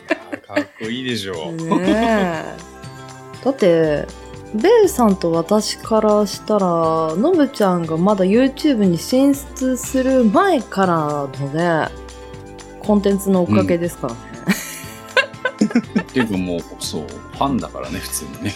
[0.46, 1.52] かっこいいでしょう。
[1.80, 2.44] ねえ。
[3.44, 4.06] だって、
[4.54, 6.66] ベルさんと私からしたら、
[7.16, 10.96] のぶちゃんがまだ YouTube に進出する前から
[11.40, 11.88] のね、
[12.80, 14.20] コンテンツのおかげですからね。
[16.00, 18.52] っていうかもう、そう、ファンだからね、普通にね。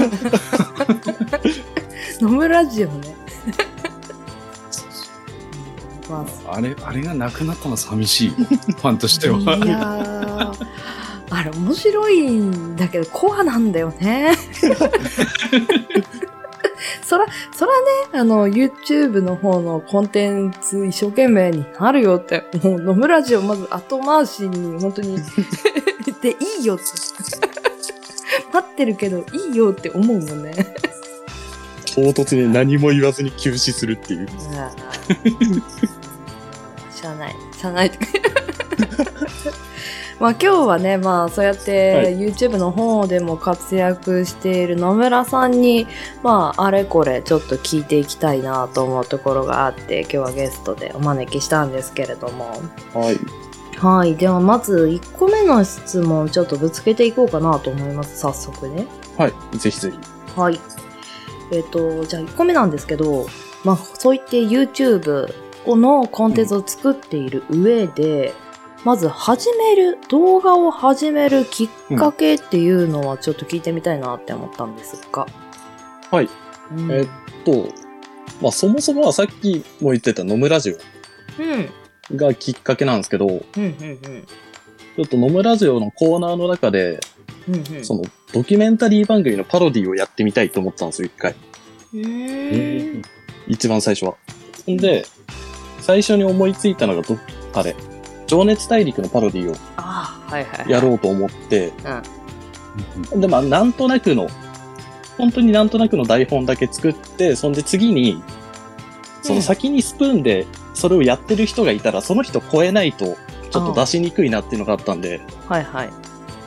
[2.21, 3.14] 飲むラジオね。
[6.09, 8.31] まあれ、あれがなくなったの寂しい。
[8.35, 9.38] ファンとしてあ、は。
[9.38, 10.66] いやー、
[11.31, 14.37] あれ面白いんだけど、コアなんだよね。
[17.03, 25.19] そら、そらね、あの、YouTube の方のコンテンツ一生懸命になるよって、もう、飲むラジオまず後回しに、本当に、
[26.21, 26.85] でいいよって。
[28.53, 30.53] 待ってるけど、いいよって思うもんね。
[31.95, 34.29] 唐突に何も言わずに休止するっていう。
[37.66, 37.90] しゃあない。
[37.90, 38.07] しゃあな
[39.05, 39.16] いとか。
[40.18, 45.87] まあ今日はね、まあそうやっはてい YouTube の方でも活躍している野村さんに、
[46.22, 52.50] まああれこれちょっと聞いていきたいなと思うところがあって、今日はゲストでお招きしたんですけれども。
[52.94, 53.18] はい。
[53.79, 54.16] はい。
[54.16, 58.18] ではまず1個目の質問ちょっとぶつけていこうかなと思います。
[58.18, 58.86] 早速ね。
[59.18, 59.59] はい。
[59.59, 60.41] ぜひぜひ。
[60.41, 60.59] はい。
[61.53, 63.26] えっ、と、じゃあ1個目なんですけど、
[63.64, 68.33] まあ、そういって YouTube のコンテンツを作っている上で、
[68.85, 75.27] まず始める、動画を始めるきっかけっていうのはちょっと聞いてみたいなって思ったんですが。
[76.11, 76.29] はい。
[76.71, 76.93] うん。
[76.93, 77.09] えっ
[77.45, 77.69] と、
[78.41, 81.71] まあそもそもはさっきも言ってた野村ラジうん。
[82.14, 87.01] オがきっかけなんですけど、ちうん、うん、ょっと野村ラジオのコーナーの中で、
[87.49, 87.55] うん。
[87.57, 87.85] うん、うん。
[87.85, 91.35] そのドキュメンタリー番組のパロディをやってみたいと思ったんですよ、一回。
[93.49, 94.17] 一番最初は。
[94.71, 95.05] んで、
[95.87, 97.16] 最初に思いついたのがど、
[97.55, 97.76] あれ、
[98.26, 99.55] 情熱大陸のパロディを。
[100.68, 101.72] やろうと思って、
[103.12, 103.20] うん。
[103.20, 104.26] で、まあ、なんとなくの、
[105.16, 108.20] 本当になんとなくの台本だけ作って、そんで次に、
[109.22, 113.16] その先にスプーンでそれをやってる人がいたら、その人超えないと、
[113.53, 115.91] ちょっと出しにくいなっていうのがあったんで、はいはい。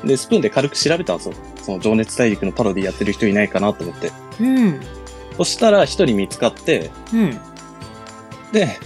[0.05, 1.35] で、スプーンで軽く調べたんですよ。
[1.61, 4.11] その情熱大陸のパロディやってる人いないかなと思って。
[4.41, 4.81] うん。
[5.37, 7.39] そしたら一人見つかって、うん。
[8.51, 8.77] で、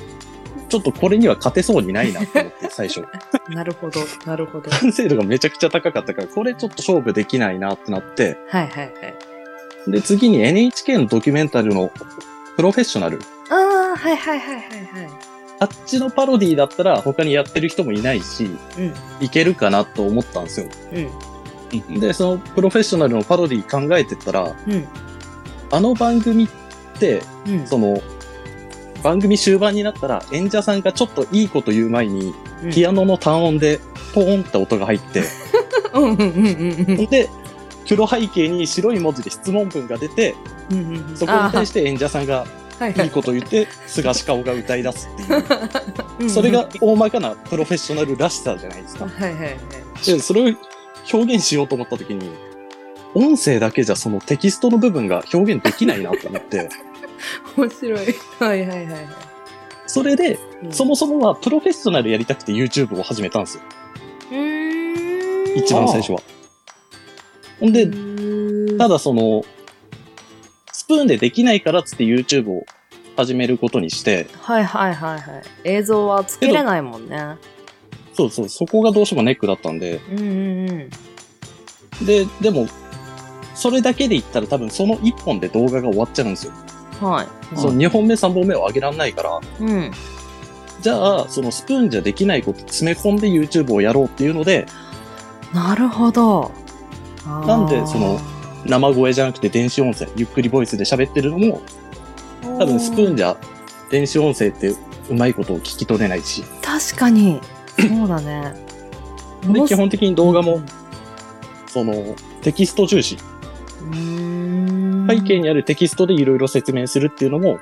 [0.74, 3.06] ちょっとこれには勝てそうにないなと思って、 最初。
[3.50, 4.72] なるほど、なるほど。
[4.72, 9.92] 完成度がめちゃくちゃ高かったから、これちょっと勝負できないなってなって、はいはいはい。
[9.92, 11.92] で、次に NHK のドキュメンタルの
[12.56, 13.22] プロフェッショナル。
[13.52, 15.10] ああ、はいはいはいはいはい。
[15.60, 18.50] あっちのパロディだったら他にやってる人もいないし、
[18.80, 18.94] うん。
[19.24, 20.70] いけるかなと思ったんですよ。
[20.92, 22.00] うん。
[22.00, 24.88] で、そのプロフェッショナルのパロディ考えてったら、うん。
[25.70, 26.48] あの番組っ
[27.00, 27.68] て、うん。
[27.68, 28.02] その、
[29.04, 32.34] 番組終盤になったら演者さんがちょっといいこと言う前に、
[32.74, 33.80] ピアノの単音で
[34.14, 35.24] ポーンって音が入って、
[35.94, 37.06] うんうんうんうんうん。
[37.08, 37.30] で、
[37.88, 40.36] 黒背景に白い文字で質問文が出て、
[40.72, 42.46] うんうんうんそこに対して演者さんが
[42.82, 45.44] いいこと言って、菅氏顔が歌い出すっていう。
[46.20, 49.06] う んそれが大まかなプロフェッショナルらしさじゃないですか。
[49.06, 49.58] はいはいはい。
[50.06, 50.56] で、それを
[51.12, 52.32] 表現しようと思った時に、
[53.14, 56.70] 音声だけじゃそのテキストの部分が表現できないなと思って、
[57.58, 58.16] 面白い。
[58.40, 59.08] はいはいはいはい。
[59.88, 63.64] それで、うんそもそもはプロフェッショナルやりたくて YouTube を始めたんですよ。
[65.56, 66.22] 一番最初は。
[67.60, 67.88] ほんで、
[68.78, 69.44] ただその、
[70.72, 72.66] スプーンでできないからっつって YouTube を
[73.16, 75.44] 始めることにして、はいはいはいはい。
[75.64, 77.38] 映像はつけれないもんね。
[78.14, 82.06] そうそう、そこがどうしてもネックだったんで、うんうんうん。
[82.06, 82.68] で、でも、
[83.56, 86.54] それだけで言ったら多分その1本で動画が終わっちゃうんですよ。
[87.02, 87.28] はい。
[87.58, 89.92] その2本目3本目を上げらんないから、うん。
[90.82, 94.66] じゃあ、そのスプーンじゃできないこと詰め込んで YouTube をやろうっていうので、
[95.54, 96.52] なるほど。
[97.26, 98.20] なんでその、
[98.66, 101.62] 生声じゃなくて電子音声、ゆっくりボイスで喋ってるのも、
[102.60, 103.38] 多分スプーンじゃ
[103.90, 104.70] 電子音声って
[105.10, 107.40] うまいことを聞き取れないし、確かに。
[107.78, 108.54] そうだね。
[109.48, 110.66] で、基本的に動画もうん、
[111.68, 113.18] その、テキスト重視。
[115.08, 117.60] 背景にあるテキストでいろいろ説明するっていうのも、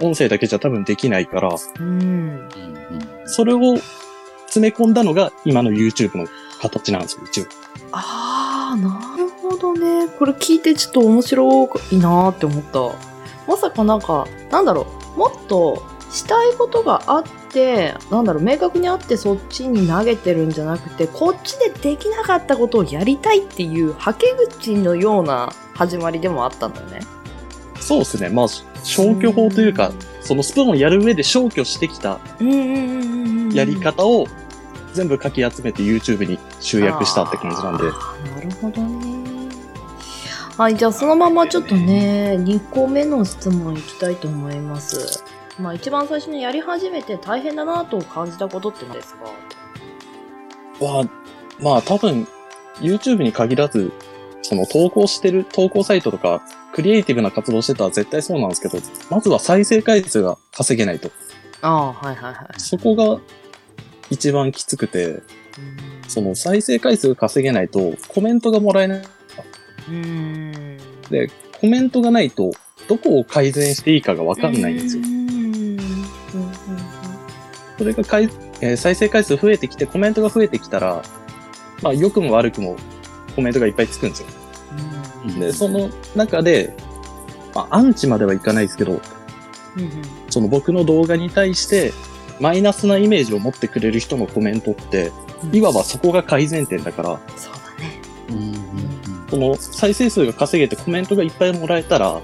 [0.00, 2.48] 音声だけじゃ多分できないから、うん。
[3.24, 3.76] それを
[4.46, 6.26] 詰め込んだのが今の YouTube の
[6.60, 7.44] 形なんですよ、一応。
[7.92, 10.08] ああ、なるほどね。
[10.18, 12.94] これ聞いてちょっと面白いなーって思った。
[13.48, 17.45] まさかなんか、なんだろう、もっとしたいことがあって、
[18.10, 27.00] なんだろう、明確にあってそっちに投げてるんじゃなくて、こっちでできなかったことをやりたいっていう、はけ口のような始まりでもあったんだよね。
[27.80, 28.28] そうですね。
[28.28, 28.48] まあ、
[28.82, 32.18] 消去法というか、そのスプーンをやる上で消去してきた。
[33.52, 34.26] やり方を
[34.92, 37.84] 全部かき集めて YouTube に集約したって感じなんで。
[37.84, 39.26] なるほどね。
[40.56, 45.22] はい、じゃあそのままちょっとね、2個目の質問いきたいと思います。
[45.58, 49.24] まあ一番最初にやり始めて大変だなと感じたことって何ですか？
[50.84, 51.08] は、
[51.60, 52.26] まあ多分、
[52.80, 53.90] YouTube に限らず、
[54.42, 56.42] その投稿してる投稿サイトとか、
[56.72, 58.78] クリエイティブな活動してたら絶対そうなんですけど、
[59.10, 61.10] まずは再生回数が稼げないと。
[61.62, 62.60] ああ、はいはいはい。
[62.60, 63.18] そこが
[64.10, 65.22] 一番きつくて、
[66.06, 69.02] その再生回数が稼げないとコメントがもらえない。
[69.88, 70.78] うーん。
[71.08, 72.52] で、コメントがないと、
[72.88, 75.02] どこを改善していいかがわかんないんですよ
[77.78, 81.02] それがかい、えー再生回数増えてきて、コメントが増えてきたら、
[81.82, 82.76] まあ、良くも悪くも
[83.34, 84.28] コメントがいっぱいつくんですよ。
[85.24, 86.74] うんうんで、その中で、
[87.54, 89.90] まあ、アンチまではいかないですけど、うんうん
[90.30, 91.92] その僕の動画に対して、
[92.40, 95.12] マイナスなイメージを持ってくれる人のコメントって、
[95.52, 98.00] いわばそこが改善点だから、そうだね。
[99.30, 102.20] その再生数が稼げてコメントがいっぱいもらえたら、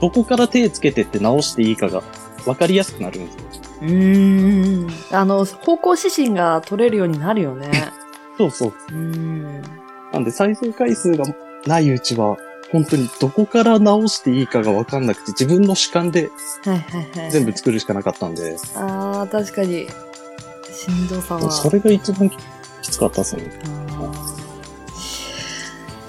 [0.00, 2.02] どこから手つけてって直していいかが
[2.44, 3.45] 分かりやすくなるんですよ。
[3.80, 3.88] うん。
[3.88, 5.16] うーん。
[5.16, 7.70] あの、方向指針が取れるようになるよね。
[8.38, 8.72] そうそう。
[8.90, 9.62] うん。
[10.12, 11.24] なんで再生回数が
[11.66, 12.36] ないうちは、
[12.72, 16.30] 本当にどこから直していいかが分かんなくて、自分の主観で
[16.64, 17.30] はいはいはい。
[17.30, 19.88] 全部作るしかなかったんで、ああ、確かに。
[20.72, 21.50] しんどさは。
[21.50, 22.36] それが一番き
[22.82, 23.42] きつかったですね。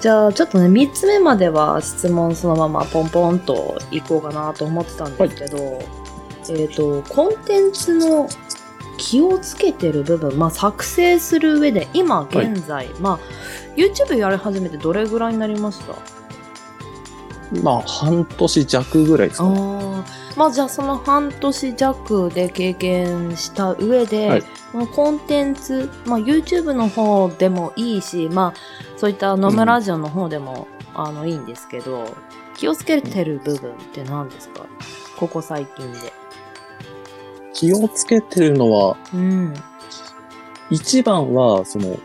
[0.00, 5.82] じゃあ、ちょっとね、3つ目までは質問そのままポンポンといこうかなと思ってたんですけど、
[6.50, 8.28] えっ、と、コンテンツの
[8.96, 13.18] 気をつけてる部分、まあ、作成する上で、今現在、まあ、
[13.76, 15.94] YouTube やり始めてどれぐらいになりました？
[17.62, 20.04] まあ、半年弱ぐらいですかね。
[20.36, 24.42] まあじゃあその半年弱で経験した上で、はい。
[24.72, 32.04] このコンテンツ、まあ、YouTube の方でもいいし、まあ、そういったノムラジオの方でも、あのいいんですけど
[32.54, 34.66] 気をつけてる部分って何ですか？
[35.18, 36.12] ここ最近で。
[37.54, 39.54] 気をつけてるのは、うん。
[40.70, 41.98] 一番は、その、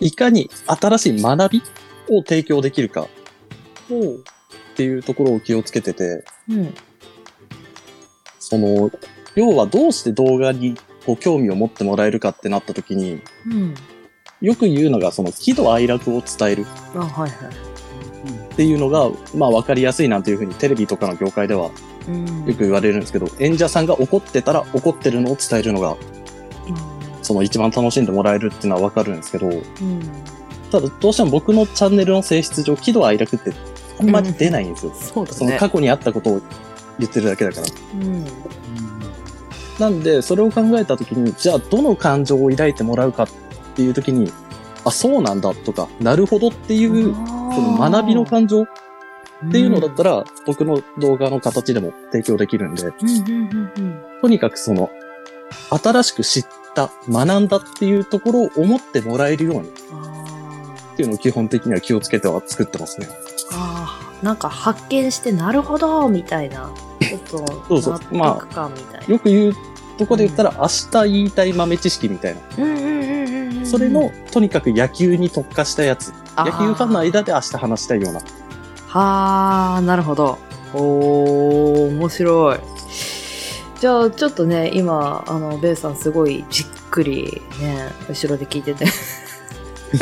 [0.00, 1.62] いかに新しい学び
[2.10, 3.08] を提供できるか。
[4.72, 6.74] っていうところを気をつけてて、うん。
[8.38, 8.90] その、
[9.34, 13.74] 要はどうして動画にこう興味を持ってもらえるかってなった時に、うん。
[14.40, 17.72] よく言うのが、その喜怒哀楽を伝えるあ、はいはい。
[18.52, 21.72] っていうのが、まあ分かりやすいなんていうふうにテレビとかの業界ではうん。
[22.46, 25.96] よく言われるんですけど、演者さんが怒ってたら怒ってるのを伝えるのが、
[27.22, 29.62] その一番楽しんでもらえるっていうのは分かるんですけど、うん。
[30.70, 33.52] ただどうしても僕のチャンネルの性質上、喜怒哀楽って
[34.00, 34.92] あんまり出ないんですよ。
[34.94, 36.42] その過去にあったことを
[36.98, 37.66] 言ってるだけだから。
[38.00, 38.26] うん。
[39.78, 43.28] なんで、それを考えたときに、じゃあどの感情を抱いてもらうかっ
[43.74, 44.30] ていうときに、
[44.84, 48.66] あ、そうなんだとか、なるほどっていう、その学びの感情
[49.48, 54.90] っていうのだったら、僕の動画の形でも提供できるんで、うんうんうんうんとにかくその、
[55.70, 63.08] 新しく知った、学んだっていうところを思ってもらえるようにっあていうのを基本的には気をつけては作ってますね。
[63.08, 63.10] ー
[63.52, 66.70] あーなんか発見してなるほどみたいな
[67.00, 69.54] ちょっとそうそう納得感みたいな、よく言う
[69.98, 72.40] とこで言ったら、明日言いたい豆知識みたいな。
[72.58, 76.12] うんうんうんうんうんそれの、とにかく野球に特化したやつ。
[76.36, 78.20] 野球ファンの間で明日話したいような。
[78.92, 80.38] はあなるほど。
[80.74, 82.58] おー面白い。
[83.80, 88.84] じゃあちょっとね今あのベイさんすごいじっくりね後ろで聞いてて。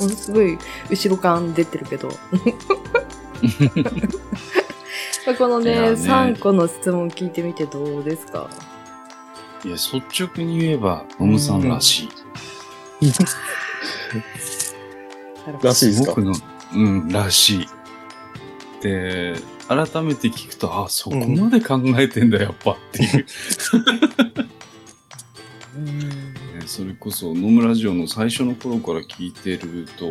[0.00, 0.58] ものすごい
[0.90, 2.08] 後ろ感出てるけど。
[5.38, 5.80] このねね。
[5.90, 8.48] 3個の質問聞いてみてどうですか？
[9.64, 12.08] いや、率直に言えば、ノムさんらしい。
[15.62, 16.08] らしいですか？
[16.12, 16.32] 僕の、
[16.74, 17.68] うん、らしい。
[18.82, 19.34] で、
[19.68, 23.26] 改めて聞くと、あ、そこまで考えてんだ、やっぱっていう。
[26.66, 30.10] それこそ、野村ラジオの最初の頃から聞いてると、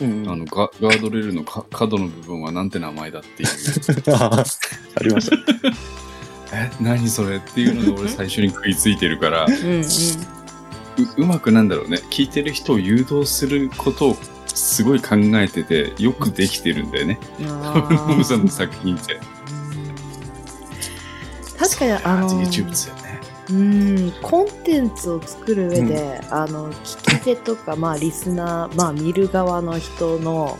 [0.00, 0.28] うん。
[0.28, 3.48] あのガガードレールのか角の部分はなんて名前だっていう、
[4.16, 4.44] あ
[5.02, 5.36] りました。
[6.54, 9.84] え、何それっていうのが俺最初に食いついてるから、うん
[11.16, 14.16] うまくなんだろうね、聞いてる人を誘導することを
[14.54, 19.20] すごい考えてて、よくできてるんだよね、 あノムさんーの作品って。
[21.58, 23.02] 確かにあの YouTube ですよね。
[23.50, 30.58] うんコンテンツを作る上で、あの聞き手とか、まあ、リスナー、まあ、見る側の人の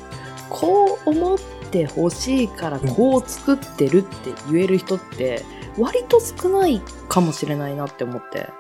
[0.51, 1.39] こう思っ
[1.71, 5.45] てほしいからこう作ってるって言える人って
[5.79, 8.51] 割と少ないかもしれないなって思って。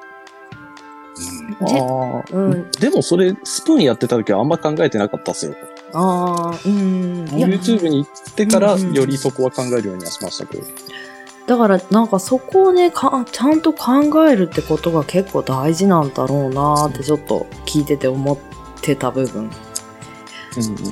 [1.61, 2.35] あー。
[2.35, 5.55] うん、でもそれ、スプーンやってた時はあんま考えてなかったっすよ。
[5.93, 7.25] ああうん。
[7.27, 8.95] YouTube に行ってから、うんうん。
[8.95, 10.65] よりそこは考えるようにはしましたけど。
[11.47, 18.39] だからなんかそこをねかちゃんと考えるってことが結構大事なんだろうなってちょっと聞いてて思っ
[18.81, 19.51] てた部分。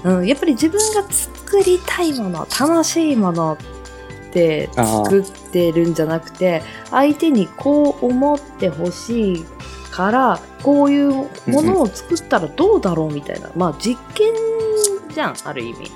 [0.05, 3.59] うんうん、やっぱり自分が作りたいもの楽しいもの
[4.31, 9.45] って作ってるんじゃなくて相手にこう思ってほしい
[9.91, 11.11] からこういう
[11.47, 14.33] ものを作ったらどうだろうみたいな、まあ実験
[15.13, 15.91] じゃんある意味。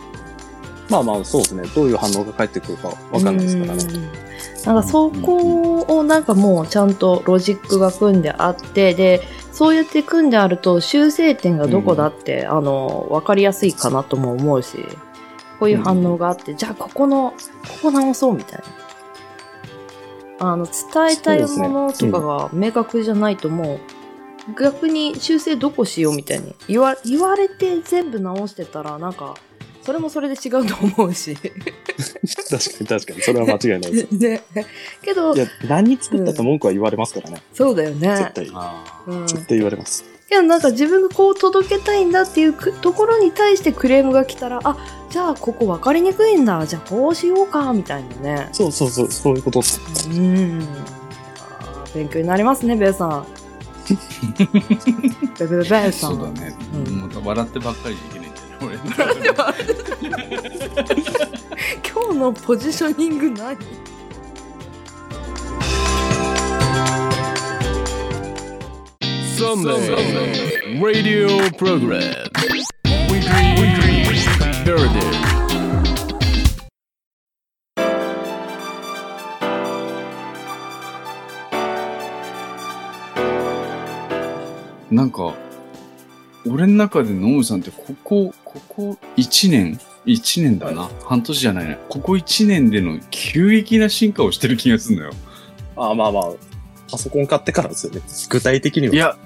[0.90, 1.62] まあまあ、そうですね。
[1.74, 3.84] どういう反応が返ってくるかわかんないですからね。
[3.84, 4.24] うん
[4.64, 9.22] なんかそこをなんかもうちゃんとロジックが組んであってで
[9.52, 14.84] そうやって組んであると修正点がどこだって、あの分かりやすいかなとも思うし
[15.60, 17.34] こういう反応があって、じゃあここの
[17.82, 18.64] ここ直そうみたいな
[20.38, 20.74] あの伝
[21.12, 29.36] えたいものとかが明確じゃないともう逆に修正どこしようみたいに言わ言われて全部直してたらなんか
[29.84, 31.36] それもそれで違うと思うし。
[31.36, 31.52] 確か
[32.80, 33.20] に確かに。
[33.20, 34.16] それは間違いないです。
[34.16, 34.42] ね、
[35.02, 37.42] けどいや、何作ったって文句は言われますからね。
[37.52, 38.32] そうだよね絶。
[38.32, 38.50] 対。
[38.54, 40.13] あうん、絶対言われます。
[40.28, 44.76] けどなんか自分がこう届けたいんだっていうくところに対してクレームが来たらあ
[45.10, 46.66] じゃあここ分かりにくいんだ。
[46.66, 48.48] じゃあこうしようかみたいなね。
[48.52, 49.80] そうそうそう、そういうことです。
[50.10, 50.60] うん。
[51.60, 53.24] あー勉強になりますねベイさん。
[55.38, 55.92] ベベベベさん。
[56.10, 56.56] そうだね。
[56.72, 58.46] うんまた笑ってばっかりじゃいけないんだよ
[59.20, 59.44] ね、俺。
[61.94, 63.56] 今日のポジショニング何？
[69.34, 71.26] Sunday Radio
[71.58, 72.14] Program.
[73.10, 74.04] Weekly, weekly,
[74.64, 75.00] Verde.
[84.92, 85.34] なんか、
[86.46, 90.88] 俺の中でノムさんってここ、ここ1年 ?1 年だな。
[91.02, 91.74] 半年じゃないな。
[91.88, 95.12] ここ1年での急激な進化をしてる気がするのよ。
[95.74, 96.53] ああ、まあまあ、
[96.94, 98.02] パソコン買ってからですよね。
[98.28, 98.94] 具体的には。
[98.94, 99.16] いや、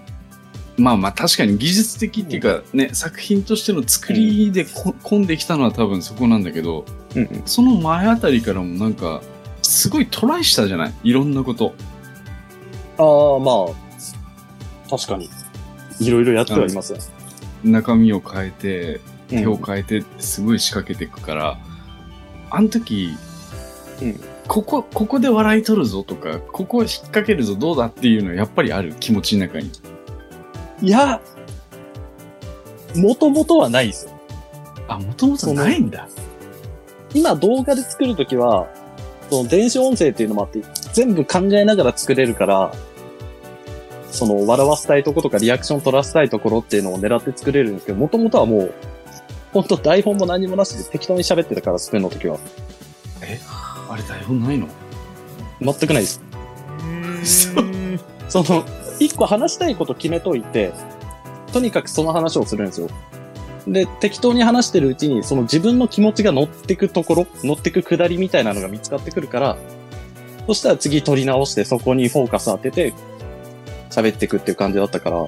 [0.79, 7.43] まあまあ確かに技術的っていうかね、作品としての作りでこ、込んできたのは多分そこなんだけど、うんうん。
[7.45, 9.21] その前あたりからもなんか、
[9.61, 10.95] すごいトライしたじゃない？
[11.05, 11.75] いろんなこと。
[12.97, 15.29] ああ、まあ、確かに。
[16.01, 17.01] いろいろやってはいますね。
[17.65, 21.59] 中身を変えて、手をうん変えて、すごい仕掛けていくから、
[22.51, 23.15] あの時、
[24.01, 29.71] うんここ、ここで笑い取るぞとか、ここ引っ掛けるぞどうだっていうのはやっぱりある気持ちの中に。
[30.81, 31.21] いや、
[32.97, 34.13] もともとはないですよ。
[34.89, 36.09] あ、もともとないんだ。
[37.15, 38.69] 今動画で作るときは、
[39.31, 40.63] その電子音声っていうのもあって、
[40.95, 42.73] 全部考えながら作れるから、
[44.11, 48.75] その笑わせたいところとかリアクション取らせたいところっていうのを狙って作れるんですけど、もともとはもう、
[49.53, 52.39] 本当台本も何もなしで適当に喋ってたから、スプーンの時は。
[53.99, 54.69] あれ台本ないの？
[55.61, 56.23] 全くないです。
[58.29, 58.65] その、
[59.01, 60.73] 一個話したいこと決めといて、
[61.53, 62.89] とにかくその話をするんですよ。
[63.67, 69.57] で、適当に話してるうちに、その自分の気持ちが乗ってくところ、乗ってく下りみたいなのが見つかってくるから、
[70.47, 72.95] そしたら次取り直してそこにフォーカス当てて、
[73.91, 75.27] 喋ってくっていう感じだったから、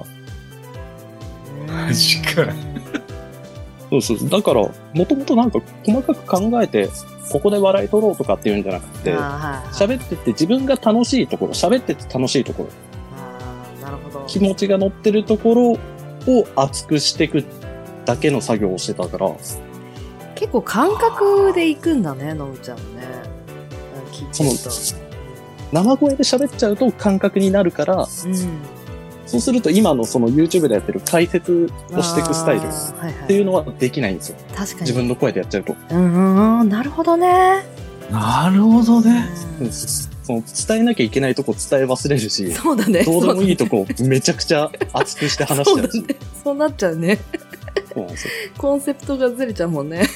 [1.67, 2.45] マジか。
[3.89, 4.29] そうそう。
[4.29, 4.61] だから、
[4.93, 6.89] もともとなんか細かく考えて、
[7.31, 12.69] ここで笑い取ろうとかっていうんじゃなくて、喋ってって自分が楽しいところ、喋ってて楽しいところ、
[13.17, 14.25] あーなるほど。
[14.27, 17.45] 気持ちが乗ってるところを熱くしていく
[18.05, 19.31] だけの作業をしてたから、
[20.35, 22.83] 結構感覚で行くんだね、のぶちゃんね。
[24.11, 24.69] 聞いてると。
[25.71, 28.05] 生声で喋っちゃうと感覚になるから、うん。
[29.31, 34.37] そうすると今のその YouTube でやってる解説をしていくスタイルっあーはいはいていうのはできないんですよ。
[34.53, 34.81] 確かに。
[34.81, 35.75] 自分の声でやっちゃうと。
[35.89, 37.63] うんうんうん、なるほどね。
[38.11, 39.29] なるほどね。
[39.61, 43.03] うんその伝えなきゃいけないとこ伝え忘れるし、そうだね。
[43.03, 45.91] どうでもいいとこめちゃくちゃ熱くして話しちゃうし。
[45.91, 46.15] そうだね。
[46.43, 47.19] そうなっちゃうね。
[47.93, 48.33] そうなんですよ。
[48.57, 50.07] コンセプトがずれちゃうもんね。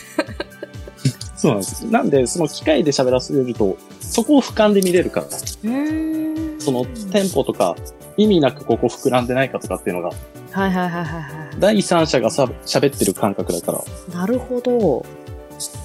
[1.35, 1.85] そうなんです。
[1.85, 5.27] なんで、その機械で喋らせると、そこを俯瞰で見れるから、
[5.63, 6.35] うん
[6.65, 7.75] そのテンポとか、
[8.17, 10.09] 意味なくここ膨らんでないかとかっていうのが、
[10.51, 14.17] はいはいはいはいは第三者がさ喋ってる感覚だから、い。
[14.17, 15.05] なるほど。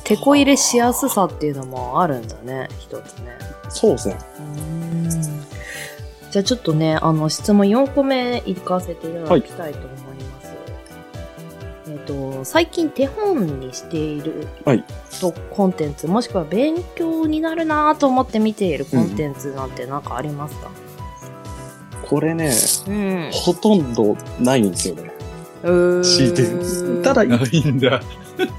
[0.05, 3.37] 手こ入れしやすさっていうのもあるんだね、一つね。
[3.69, 4.19] そうですね。
[4.39, 5.41] うん
[6.31, 10.00] じゃあちょっとね、あの、質問4個目いかせていただきたいと思います。
[12.11, 14.85] と、最近手本にしている、はい
[15.21, 20.71] とコンテンツ、もしくは勉強になるなと思って見ているコンテンツなんて何かありますか？
[22.09, 22.53] これね、
[22.89, 23.31] うん。
[23.33, 25.13] ほとんどないんですよね。
[25.63, 28.01] う強いただ、ないんだ。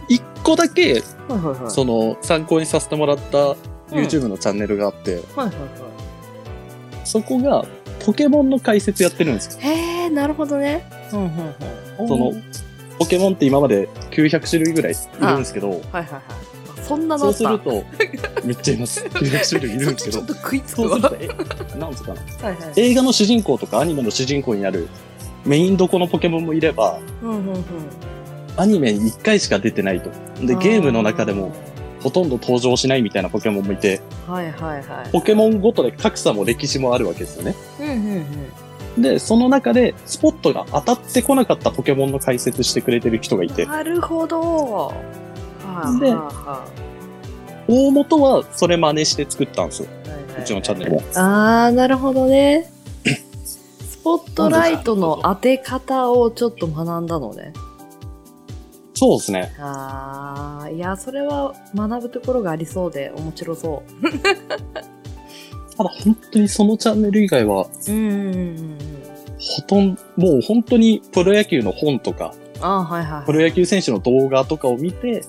[0.08, 1.72] 一個だけ、はいはいはい。
[1.72, 3.56] その、参考にさせてもらった
[3.90, 5.62] YouTube のチャンネルがあって、はいはいは
[7.04, 7.66] そこが、
[8.06, 9.60] ポケモンの解説やってるんですよ。
[9.62, 9.66] い。
[9.66, 10.88] へえ、なるほどね。
[11.12, 11.56] うんうん
[12.00, 12.08] うん。
[12.08, 12.32] その、
[13.02, 16.06] ポケモンって今まで900種類ぐらいいるんですけど、はいはいはい。
[16.12, 17.82] あそんなそうのあったする
[18.38, 19.04] と、 めっちゃいます。
[19.06, 20.90] 900種類いるんですけどちょっ、と食いつくわ。
[20.90, 21.18] そうすると、
[21.76, 22.22] え、なんつうかな。
[22.22, 22.56] はいはい。
[22.76, 24.88] 映画の主人公とかアニメの主人公になる
[25.44, 27.64] メインどこのポケモンもいれば、うんうんうん。
[28.56, 30.12] アニメに1回しか出てないと。
[30.46, 31.54] で、ゲームの中でも
[32.04, 35.12] ほとんど登場しないみたいなポケモンもいて、はいはいはい。
[35.12, 37.56] ポケモンごとで格差も歴史もあるわけですよね。
[37.80, 38.26] うんうん
[38.98, 43.56] で、その中でスポットが当たってこなかったポケモンの解説してくれてる人がいうん。
[43.56, 44.40] て、なるほど。
[44.42, 44.94] は
[45.66, 46.14] あ、で
[47.68, 49.90] 大元はそれ真似して作ったんですよ。
[50.40, 51.04] うちのチャンネルも。
[51.16, 52.70] あー、なるほどね。
[53.46, 57.54] スポットライトの当て方をちょっと学んだのね。
[58.94, 59.54] そうですね。
[59.60, 63.84] あー、いや、それは学ぶところがありそうで面白そ
[65.82, 67.64] ただ本当にそのチャンネル以外は。
[67.64, 73.26] ほとんど、もう本当にプロ野球の本とか、あー、はいはいはい。
[73.26, 75.24] プロ野球選手の動画とかを見て、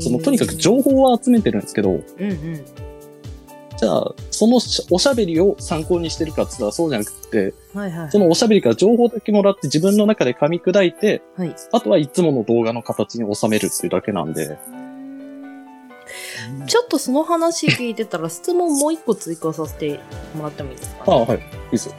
[0.00, 2.64] そのとにかく情報は集めてるんですけど、うんうん。
[3.76, 8.10] じゃあ、そのしおしゃべりを参考にしてるかって言ったらそうじゃなくて、はいはい。
[8.10, 11.54] そのおしゃべりから情報だけもらって自分の中で噛み砕いて、はい。
[11.70, 14.58] あとはいつもの動画の形に収めるっていうだけなんで、
[16.66, 20.00] ちょっとその話聞いてたら質問もう一個追加させて
[20.34, 21.38] もらってもいいですか、ああ、はい。
[21.38, 21.42] いい
[21.72, 21.94] ですよ。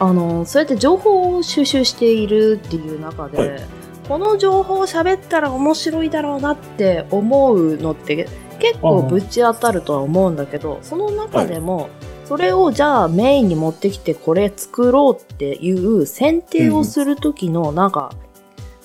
[0.00, 3.60] あの、そうやって情報を収集しているっていう中で、はい。
[4.08, 8.28] この情報を喋ったら面白いだろうなって思うのって
[8.58, 11.88] 結構ぶち当たるとは思うんだけど、その中でも、
[12.26, 18.12] それをじゃあメインに持ってきてこれ作ろうっていう選定をする時のなんか、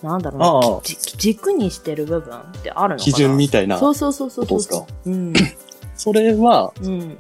[0.04, 3.14] なんだろうじ軸にしてる部分ってあるのかな？
[3.14, 3.78] 基準みたいな。
[3.78, 4.86] そうそうそうそうそうことですか？
[5.06, 5.34] うん。
[5.98, 7.18] それは、うん。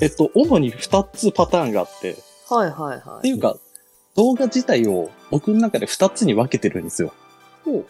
[0.00, 2.16] えっと、主に2つパターンがあって、
[2.48, 3.56] はいはいはっていうか、
[4.16, 7.12] 動画自体を僕の中で2つに分けてるんですよ。
[7.64, 7.84] ほう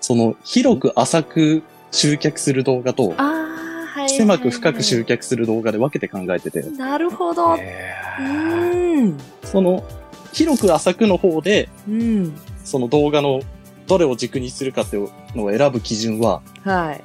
[0.00, 4.08] その、広く浅く集客する動画と、ああ、はい。
[4.08, 7.54] 狭く深く集客する動画で分けて考えてて、なるほど。
[7.54, 9.18] うーん。
[9.44, 9.84] その、
[10.32, 12.34] 広く浅くの方で、うん。
[12.70, 13.40] その動画の
[13.88, 17.04] どれを軸にするかっていうのを選ぶ基準は、はい。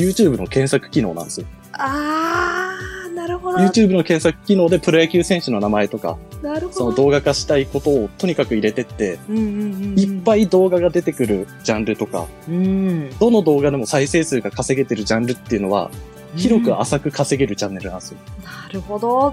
[0.00, 1.46] YouTube の検索機能なんですよ。
[1.72, 2.76] あ
[3.06, 3.58] あ、なるほど。
[3.58, 6.72] YouTube の検索機能でプロ野球選手の名前とか、なるほど。
[6.72, 9.46] その動画化したいことをとにかく入れてって、うんうんう
[9.94, 9.98] ん。
[9.98, 13.16] いっぱい動画が出てくるジャンルとか、うん。
[13.20, 15.92] どの動画でも再生数が稼げてるジャンルっていうのは、
[16.34, 18.18] 広く浅く稼げるチャンネルなんですよ。
[18.44, 19.32] なるほど。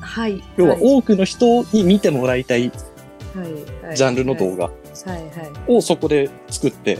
[0.00, 0.40] はい。
[0.56, 2.70] 要は多くの人に見てもらいたい
[3.34, 3.62] はいはい
[3.94, 4.70] ジャンルの動画。
[5.66, 6.98] をそこで作って、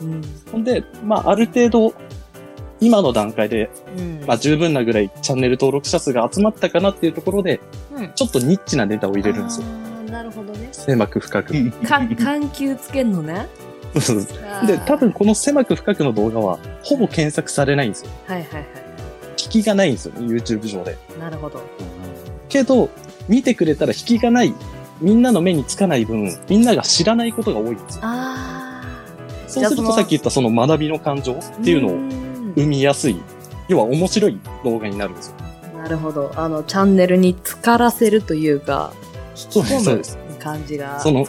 [0.00, 0.22] うん。
[0.50, 1.94] ほんで、まあある程度、
[2.80, 4.24] 今の段階で、うん。
[4.26, 7.60] まあ十分なぐらいチャンネル登録者数が集まったかなっていうところで、
[7.94, 9.66] うんちょっとニッチなネタを入れるんですよ。
[10.10, 10.68] なるほどね。
[10.72, 11.70] 狭く深く。
[11.86, 13.48] か、緩急つけんのね。
[14.66, 18.10] で、多分この狭く深くの動画は、ほぼ検索されないんですよ。
[18.26, 18.64] はいはいは
[19.44, 20.96] 引きがないんですよね、YouTube 上で。
[21.16, 21.20] い。
[21.20, 21.62] なるほど。
[22.48, 22.90] けど、
[23.28, 24.54] 見てくれたら引きがない、
[25.00, 28.00] みんなの目につかない分、みんなが知らないことが多いんですよ。
[28.04, 28.82] あ
[29.46, 31.40] そうするとさっき言ったその学びの感情っあ。
[31.62, 33.20] ていうのをん生みやすい、
[33.68, 35.34] 要は面白い動画になるんですよ。
[35.78, 36.32] なるほど。
[36.36, 38.92] あの、チャンネルに浸からせるというか、
[39.34, 40.18] そうです、そうです。
[40.38, 41.00] 感じが。
[41.00, 41.26] その、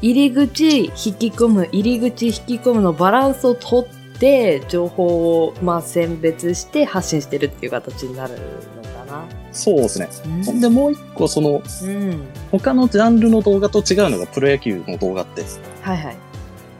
[0.00, 3.86] 入り口引き込む入り口引き込むのバランスをとっ
[4.18, 9.24] て情報をまあ選別して発信してるっていう形になるのかな。
[9.52, 10.08] そうですね。
[10.24, 12.26] うんほんでもう一個その、うん。
[12.50, 15.42] 他のジャンルの動画と違うのがプロ野球の動画って、
[15.82, 16.16] はいはい。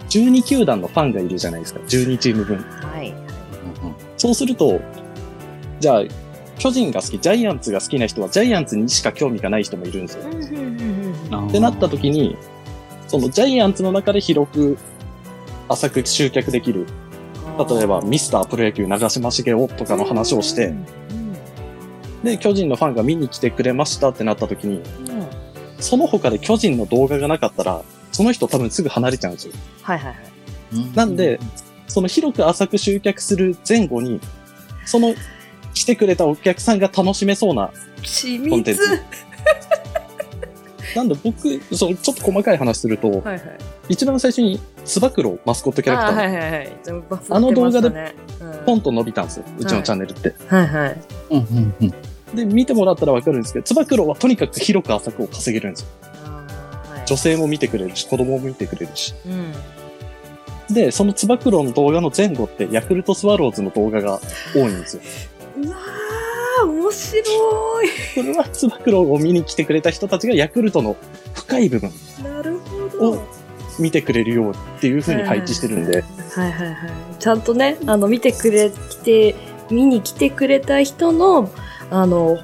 [0.08, 1.80] 12球団のファンがいるじゃないですか。
[1.80, 2.58] 12チーム分。
[2.58, 3.14] はい。
[4.16, 4.80] そうすると、
[5.80, 6.02] じゃあ、
[6.58, 10.24] 巨人が好き、ジャイアンツが好きな人は、ジャイアンツにしか興味がない人もいるんですよ。
[10.24, 12.36] うんうんうんうんってなった時に、
[13.08, 14.78] そのジャイアンツの中で広く、
[15.68, 16.86] 浅く集客できる。
[17.68, 20.86] 例えば、ミスタープロ野球長嶋茂雄とかの話をして、うん
[22.22, 25.26] で、巨人のファンが見に来てくれましたってなった時に、うんうん
[25.82, 29.52] その他で巨人の動画がなかったら、その人多分すぐ離れちゃうんですよ。
[29.82, 30.96] はいはいはい。
[30.96, 31.40] なんで、
[31.88, 34.20] その広く浅く集客する前後に、
[34.86, 35.14] その
[35.74, 37.70] 来てくれたお客さんが楽しめそうな
[38.02, 39.02] 緻コンテン密ツ。
[40.94, 43.42] なんで僕、そのちょっと細かい話すると、はいはい。
[43.88, 46.76] 一番最初につば九郎マスコットキャラクターのあはいはいはい。
[46.84, 48.14] でもバズってあの動画で
[48.64, 49.44] ポンと伸びたんですよ。
[49.58, 50.32] うちのチャンネルって。
[50.46, 51.00] はいはい。
[51.30, 55.88] うんうんうんで、見てもらったらわかるんですけど、つば九郎はとにかく広く浅くを稼げるんですよ。
[56.02, 56.12] はい
[57.04, 59.14] 女性も見てくれるし、子供も見てくれるし。
[59.26, 60.74] うん。
[60.74, 64.20] で、そのつば九郎の動画の前後って、ヤクルトスワローズの動画が
[64.54, 65.02] 多いんですよ。
[65.64, 67.88] うわー、面白い。
[68.14, 70.96] それはつば九郎を見に来てくれた人たちがヤクルトの
[71.34, 71.90] 深い部分
[73.00, 73.22] を
[73.78, 76.02] 見てくれるようっていう風に配置してるんで、
[76.34, 76.90] はいはいはい。
[77.18, 79.34] ちゃんとね、あの、見てくれ、来て、
[79.70, 81.50] 見に来てくれた人の、
[81.90, 82.38] あの、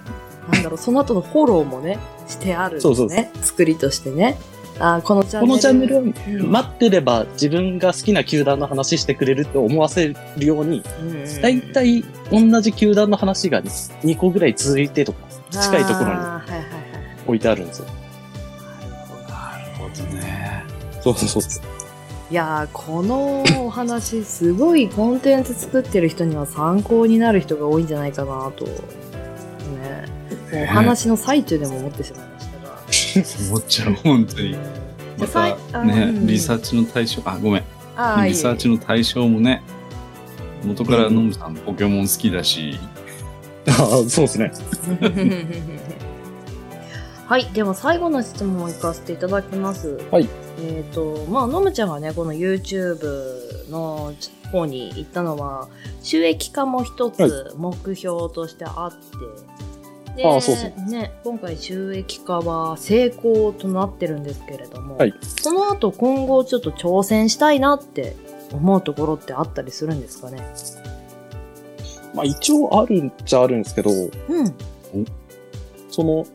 [0.53, 2.95] なんだろう、その後のフォローもね、してあるんですね。
[2.95, 4.37] そうそう作りとしてね。
[4.81, 5.57] あーこのチャンこネル。
[5.57, 5.87] のチャンネ
[6.39, 15.19] ル待ってれば自分が好きな球団の話してくれるって思わせるように、うんうんだいたい同じ球団の話が2個ぐらい続いてとか、
[15.51, 16.21] 近いところに。
[17.27, 17.87] 置いてあるんですよ。
[19.29, 20.65] なるほどね。
[21.03, 21.63] そうそうそう。
[22.31, 28.67] いやーこのお話すごいコンテンツ作ってる人には参考になる人が多いんじゃないかなと
[29.89, 30.05] ね
[30.53, 34.57] もうお話の最中でも思ってしまいましたが、 思っちゃう、本当に。
[35.19, 37.63] またねリサーチの対象、あ、ごめん。
[38.25, 39.63] リサーチの対象もね、
[40.65, 42.79] 元からノムさんポケモン好きだし、
[43.67, 44.53] ああ、そうですね。
[47.27, 49.99] はい、では最後の質問を行かせていただきます。
[50.11, 50.27] はい。
[50.61, 54.15] えっ、と、まあ、のむちゃんがね、この YouTube の
[54.51, 55.69] 方に行ったのは、
[56.03, 58.99] 収益化も一つ目標としてあって、
[60.19, 68.17] でああそうそうね、今回収益化は成功となってるんですけれども、はいその後今後ちょっと挑戦したいなって
[68.53, 70.43] 思うところってあったりするんですかね？
[72.15, 74.11] まあ一応あるっちゃあるんですけど、うん。
[75.91, 76.27] その、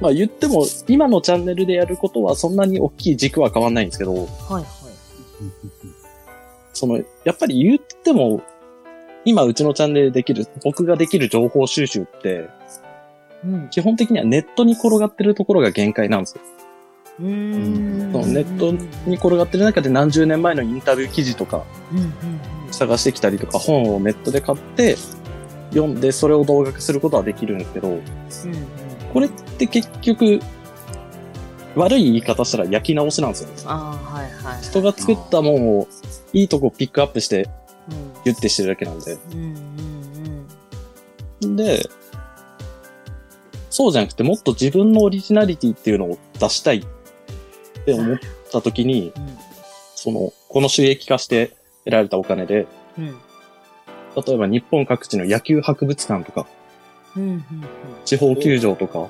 [0.00, 4.64] まあ言っても、今のチャンネルでやることはそんなに大きい軸は変わんないんですけど、はいはい。
[6.72, 8.42] その、やっぱり言っても、
[9.24, 12.48] 今うちのチャンネルでできる、僕ができる情報収集って、
[13.44, 13.68] うん。
[13.70, 16.42] 基本的にはネットに転がってるところが限界なんですよ。
[17.20, 18.72] うーんそのネット
[19.08, 22.12] に転がってる中で何十年前のインタビュー記事とかうんうんうん
[22.70, 24.96] 探してきたりとか、本をネットで買って、
[25.70, 28.02] 読んでそれを動画化することはできるんですけど、うん
[29.12, 30.38] これって結局、
[31.74, 33.54] 悪い言い方したら焼き直しなんですよね。
[33.64, 34.62] ああ、はいはい。
[34.62, 35.88] 人が作ったもんを
[36.34, 37.48] いいとこピックアップして
[37.90, 39.16] うんギュッてしてるだけなんで。
[39.32, 39.56] うん
[41.42, 41.88] うんで、
[43.78, 48.18] そうじゃなくてもっと自分のオリジナリティっていうのを出したいって思っ
[48.50, 49.38] た時に、うん
[49.94, 51.52] その、この収益化して
[51.84, 52.66] 得られたお金で、
[52.98, 53.16] うん
[54.26, 56.48] 例えば日本各地の野球博物館とか、
[57.16, 57.44] うんうんうん
[58.04, 59.06] 地方球場とか、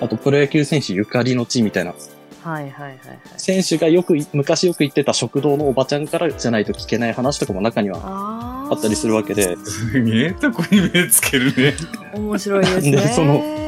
[0.00, 1.94] あとプロ野球選手ゆかりの地みたいな、
[2.42, 3.20] はいはいはいはい。
[3.36, 11.74] 選手がよくい、昔よく行ってた食堂のおばちゃんからじゃないと聞けない話とかも中にはああったりするわけで、すげえとこに目つけるね。
[12.12, 12.16] あ。
[12.18, 12.90] 面白いですね。
[12.90, 13.62] でそのの、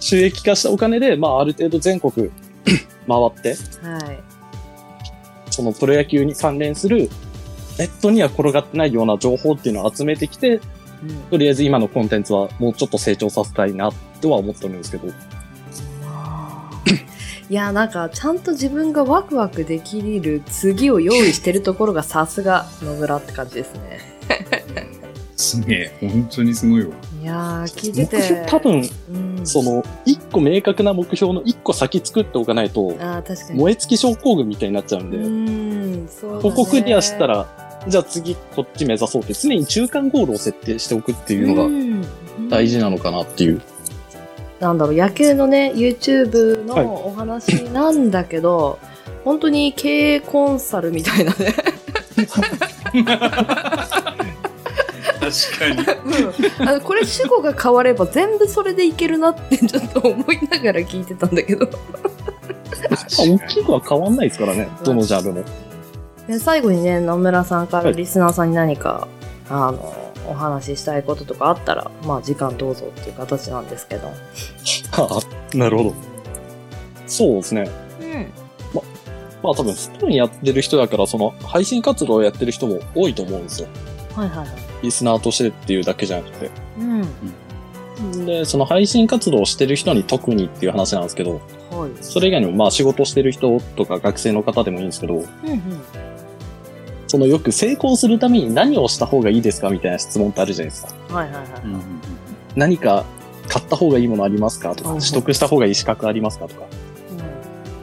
[0.00, 2.28] 収益化したお金で、まあある程度全国 回
[3.26, 4.22] って、はい。
[5.50, 7.08] そのプロ野球に関連する、
[7.78, 10.60] ネットには転がってないような情報っていうのを集めてきて、うん。
[11.30, 13.90] とりあえず今のコンテンツはもうちょっと成長させたいな
[14.20, 15.08] とは思ってるんですけど、
[17.48, 24.00] いやなんかちゃんと自分がワクワクできる次を用意してるところがさすが野村って感じですね
[25.36, 26.08] すげえ。
[26.08, 26.88] 本当にすごいわ。
[27.22, 33.58] いやー聞いて目て標多分、うん、その、一個明確な目標の一個先作っておかないと、あー確かに。
[33.60, 37.46] 燃え尽き症候群みたいになっちゃうんで、うんそうここクリアしたら、
[37.86, 42.48] じゃあ次こっち目指そうって常に中間ゴールを設定しておくっていうのがうん。
[42.48, 43.60] 大事なのかなっていう。
[44.60, 48.78] なんだろう野球のね YouTube はいのお話なんだけど、
[49.22, 51.54] 本当に経営コンサルみたいなね
[55.30, 56.68] 確かに。
[56.68, 61.68] あのこれ主語が変われば全部それでいけるなって ちょっと思いながら聞いてたんだけど
[63.18, 65.44] 大きくは変わんないですからね、どのジャンルも。
[66.28, 69.08] で最後にね野村さんからはいリスナーさんに何か、
[69.48, 69.94] あの
[70.28, 75.20] お話ししたいこととかあったらまあ時間どうぞっていう形なんですけどは
[75.54, 75.94] あ、なるほど。
[77.06, 77.70] そうですね。
[78.00, 78.32] うん
[79.42, 83.68] まあ多分スプーンやってる人だから、その配信活動をやってる人も多いと思うんですよ。
[84.14, 86.50] はいはいはいリスナーとしてっていうだけじゃなくて。
[86.78, 88.26] うん。
[88.26, 91.90] で、その配信活動をしてる人に特にっていう話なんですけど、はい。
[92.00, 95.62] それ以外にもまあ仕事してる人とか学生の方でもいいんですけど、うんうん。
[97.08, 101.14] そのよく成功するために何をした方がいいですかみたいな質問ってあるじゃないですか。
[101.14, 101.46] はいはいはい
[102.56, 103.04] 何か
[103.48, 106.66] 買った方がいいものありますかとか、うん取得した方がいい資格ありますかとか、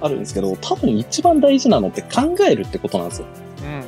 [0.02, 3.28] あるんですけど、多分一番大事なのって考えるってことなんですよ。
[3.64, 3.84] うんうん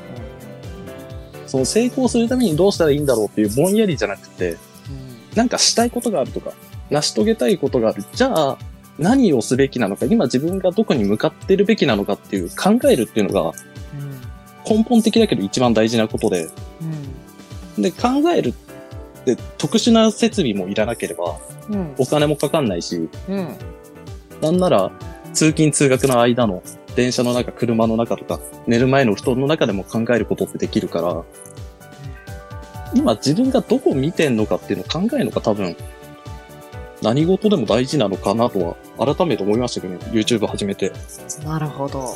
[1.56, 4.58] その成功するためにどうしたらいいんだろうっていうぼんやりじゃなくて、
[5.36, 6.52] なんかしたいことがあるとか、
[6.90, 8.04] 成し遂げたいことがある。
[8.12, 8.58] じゃあ、
[9.00, 13.54] 何をすべきなのか、今自分がどこに向かってるべきなのかっていう考えるっていうのが
[14.70, 16.50] 根本的だけど一番大事なことで、
[17.78, 18.54] で、考えるっ
[19.24, 21.38] て特殊な設備もいらなければ、
[21.98, 23.56] お金もかかんないし、うん。
[24.42, 24.92] なんなら
[25.32, 26.62] 通勤通学の間の
[26.96, 31.24] 電車の中、車の中とか、寝る前の布団の中でも考えることってできるから、
[32.94, 35.76] 今自分がどこ見てんのかっていうのを考えるのが多分、
[37.02, 40.92] 何事でも大事なのかなとは改めて思いましたけどね、YouTube 始めて。
[41.44, 42.16] なるほど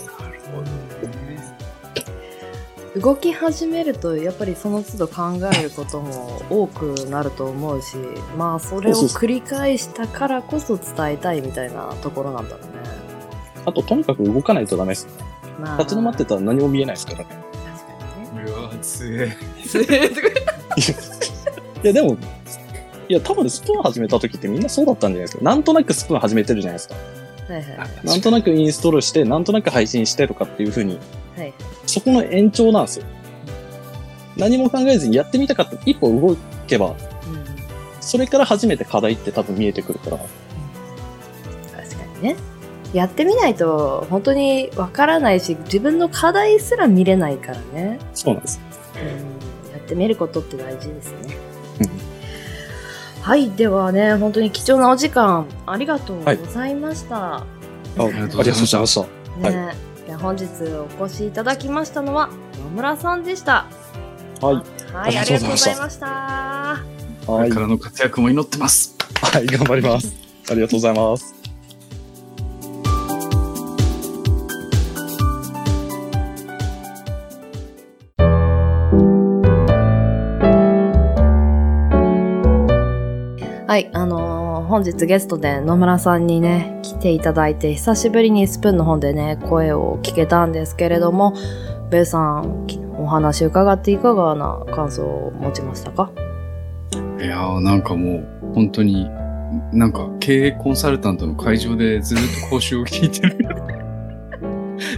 [2.95, 7.97] 動き始めるとやっぱりその都度考えることも多くなると思うし
[8.35, 12.78] まあそれを繰り返したからこそ伝えたいみたいなところなんだろうね。
[13.65, 15.07] あと、とにかく動かないとダメです。
[15.59, 17.25] まあ、立ち止まってたら何も見えないですからね。
[17.25, 17.39] 確
[18.33, 18.51] かにね。
[18.51, 19.37] うわ、強え。
[21.83, 22.17] いや、でも、
[23.09, 25.43] いや、多分スプーン始めた時ってみんなそうだったんじゃないですか。
[25.43, 26.95] なんとなくスプーン始めてるじゃないですか。
[26.95, 30.99] はいはいはいなんとなくインストールして、なんとなく配信してとかっていう風に、
[31.35, 31.53] はい。
[31.87, 33.05] そこの延長なんですよ。
[34.37, 35.77] 何も考えずにやってみたかった。
[35.85, 36.37] 一歩動
[36.67, 36.95] けば、うん
[38.01, 40.17] それから初めて課題って多分見えてくるから。
[40.17, 40.29] 確
[41.95, 42.35] かにね。
[42.93, 47.99] やってみないと本当にわからないし自分の課題すら見れないからね。
[48.13, 48.59] そうなんです。
[48.95, 51.37] うんやってみることって大事ですね
[51.81, 53.21] うん。
[53.21, 57.37] はい、ではね、本当に貴重なお時間ありがとうございました。
[57.37, 57.45] あ
[57.97, 59.01] ありがとうございました。
[59.49, 60.45] はい本日
[60.99, 62.29] お越しいただきましたのは
[62.63, 63.67] 野村さんでした。
[64.41, 64.55] はい。
[64.55, 64.63] はい、
[64.93, 66.07] あありりがとうございました。
[66.07, 68.95] からの活躍も祈ってます。
[69.21, 70.13] はい、頑張ります。
[70.49, 71.38] ありがとうございます。
[84.79, 91.33] 本日ゲストで野村さんにね、来ていただいて、久しぶりにスプーンの方でね、声を聞けたんですけれども、
[91.91, 92.65] ベイさん、
[92.97, 96.09] お話伺っていかがな感想を持ちましたか？
[97.19, 99.09] いやーなんかもう本当に
[99.73, 103.37] なんか経営コンサルタントの会場でずっと講習を聞いてる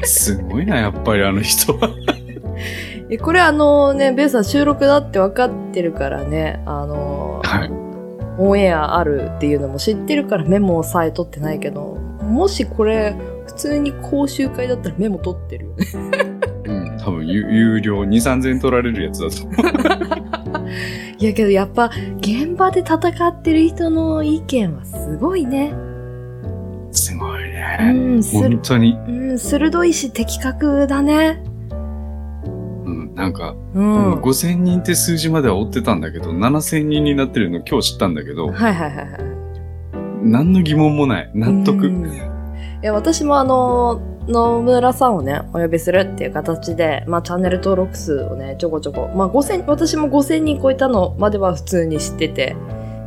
[0.06, 1.74] すごいなやっぱりあの人。
[1.74, 1.90] は
[3.10, 7.91] え、これあのね、ベースさん収録だって分かってるからね、あの、はい
[8.42, 13.16] オンエアあるっていうのも知ってるからメモをさえ取ってないけど、もしこれ、
[13.46, 15.86] 普通に講習会だったらメモ取ってるよね。
[16.66, 20.68] うん多分有有料2 3千円取られるやつだと思う
[21.18, 25.74] いやけどやっぱ、現場で戦ってる人の意見はすごいね。
[26.92, 31.44] すごいうね、ん、する、本当に、うん、鋭いし的確だね。
[33.12, 34.14] うん、なんか、うん。
[34.16, 39.20] 5000人って数字までは追ってたんだけど7000人になってるの今日知ったんだけどはいはいはいはい。
[40.24, 42.32] 何の疑問もない納得、うん
[42.84, 52.56] いや、私もあの、野村さんをね、お呼びするっていう形で、まあ、チャンネル登録数をね、ちょこちょこ、まあ、5000、私も5000人超えたのまでは普通に知ってて、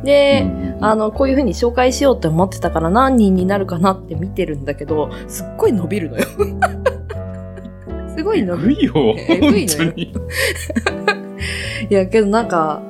[0.05, 6.25] で、うんあの、こういう風に紹介しようって思ってたから何人になるかなって見てるんだけど、すっごい伸びるのよ。
[8.15, 8.71] すごい伸びる。
[8.71, 9.93] えぐいよえぐいのよ
[11.89, 12.81] いや、けどなんか、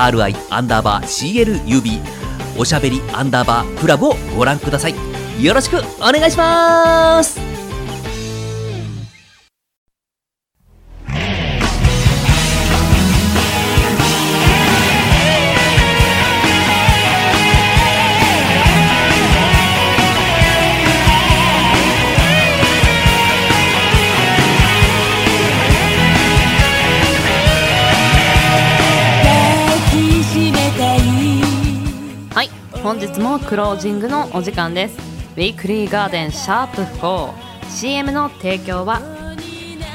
[0.50, 2.00] アンダーバー CLUB
[2.58, 4.94] おしゃべりアンダーバークラブをご覧ください。
[5.42, 7.49] よろしくお願いします。
[33.50, 34.96] クロージングのお時間です。
[35.34, 39.02] ウィークリーガーデンシャープ 4CM の提供は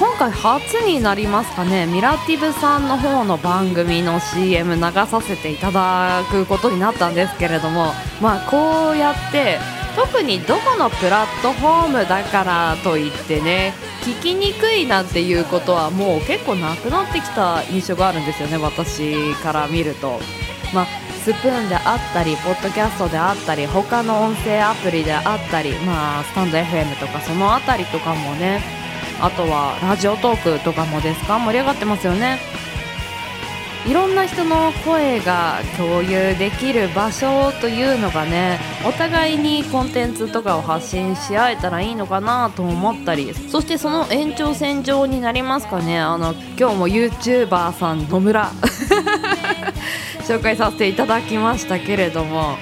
[0.03, 9.61] 今回初になりますかねミラティブさんの方の番組の CM 流させていただくことになったんですけれどもまあこうやって
[9.95, 20.19] 特にどこのプラットフォームだからといってね聞きにくいなんていうことはもう結構なくなってきた印象があるんですよね私から見ると。
[20.75, 20.87] まあ
[21.23, 28.82] スプーンであったり、ポッドキャストであったり、他の音声アプリであったり、まあ、スタンド FM とかそのあたりとかもね、
[29.23, 31.39] あとはラジオトークとかもですか？
[31.39, 32.39] 盛り上がってますよね。
[33.87, 45.99] いろんな人の声が共有できる場所というのがねお互いにコンテンツとかを発信し合えたらいいのかなと思ったりそしてその延長線上になりますかね。
[45.99, 48.53] あの今日も YouTuber さん野村
[50.29, 52.57] 紹介させていただきましたけれども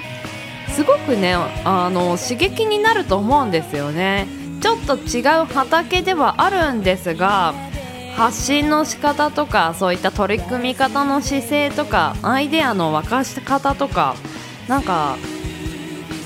[0.69, 4.25] すごくねあの刺激になると思うんですよね。
[4.61, 7.53] ちょっと違う畑ではあるんですが
[8.15, 14.15] 発信の仕方とかそういった取り組み方の姿勢とかアイデアの沸かし方とか
[14.67, 15.17] なんか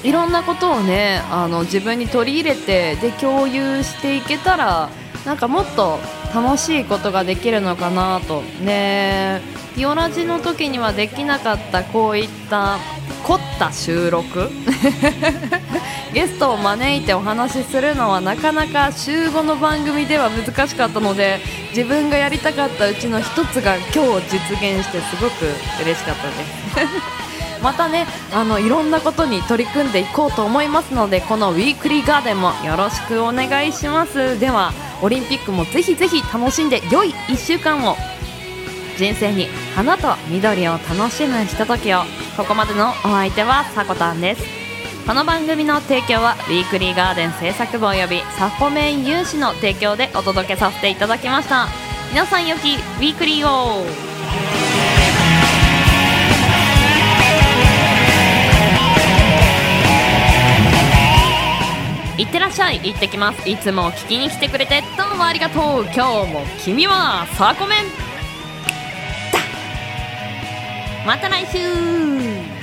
[0.03, 4.89] いろんなことをねあの自分に取り入れてで共有していけたら
[5.25, 5.99] なんかもっと
[6.33, 8.41] 楽しいことができるのかなと。
[8.61, 9.41] ね。
[9.75, 12.77] ピオラジの時にはできなかったこういった
[13.25, 14.51] 凝った収録。
[16.13, 21.41] ゲストを招いてお話しするのはなかなか週5の番組では難しかったので
[21.75, 25.45] 自分がやりたかったうちの一つが今日実現してすごく
[25.81, 26.33] 嬉しかったで
[26.87, 26.93] す。
[27.63, 34.39] またねあのいろんなことに取り組んでいこうと思いますのでこのウィークリーガーデンもよろしくお願いします。
[34.39, 34.71] では
[35.01, 37.97] オリンピックもぜひぜひ楽しんで良い1週間を。
[38.97, 41.99] 人生に花と緑を楽しむひとときを。
[42.37, 44.43] ここまでのお相手はさこたんです。
[45.05, 51.67] この番組の提供はウィークリーガーデン制作部およびサコメン有志の提供でお届けさせていただきました。
[52.11, 53.85] 皆さんよきウィークリーを。
[62.17, 62.79] いってらっしゃい。
[62.81, 63.49] 行ってきます。
[63.49, 65.83] いつも聞きに来てくれてどうもありがとう。
[65.83, 68.04] 今日も君はサコメン
[71.05, 72.54] また来週。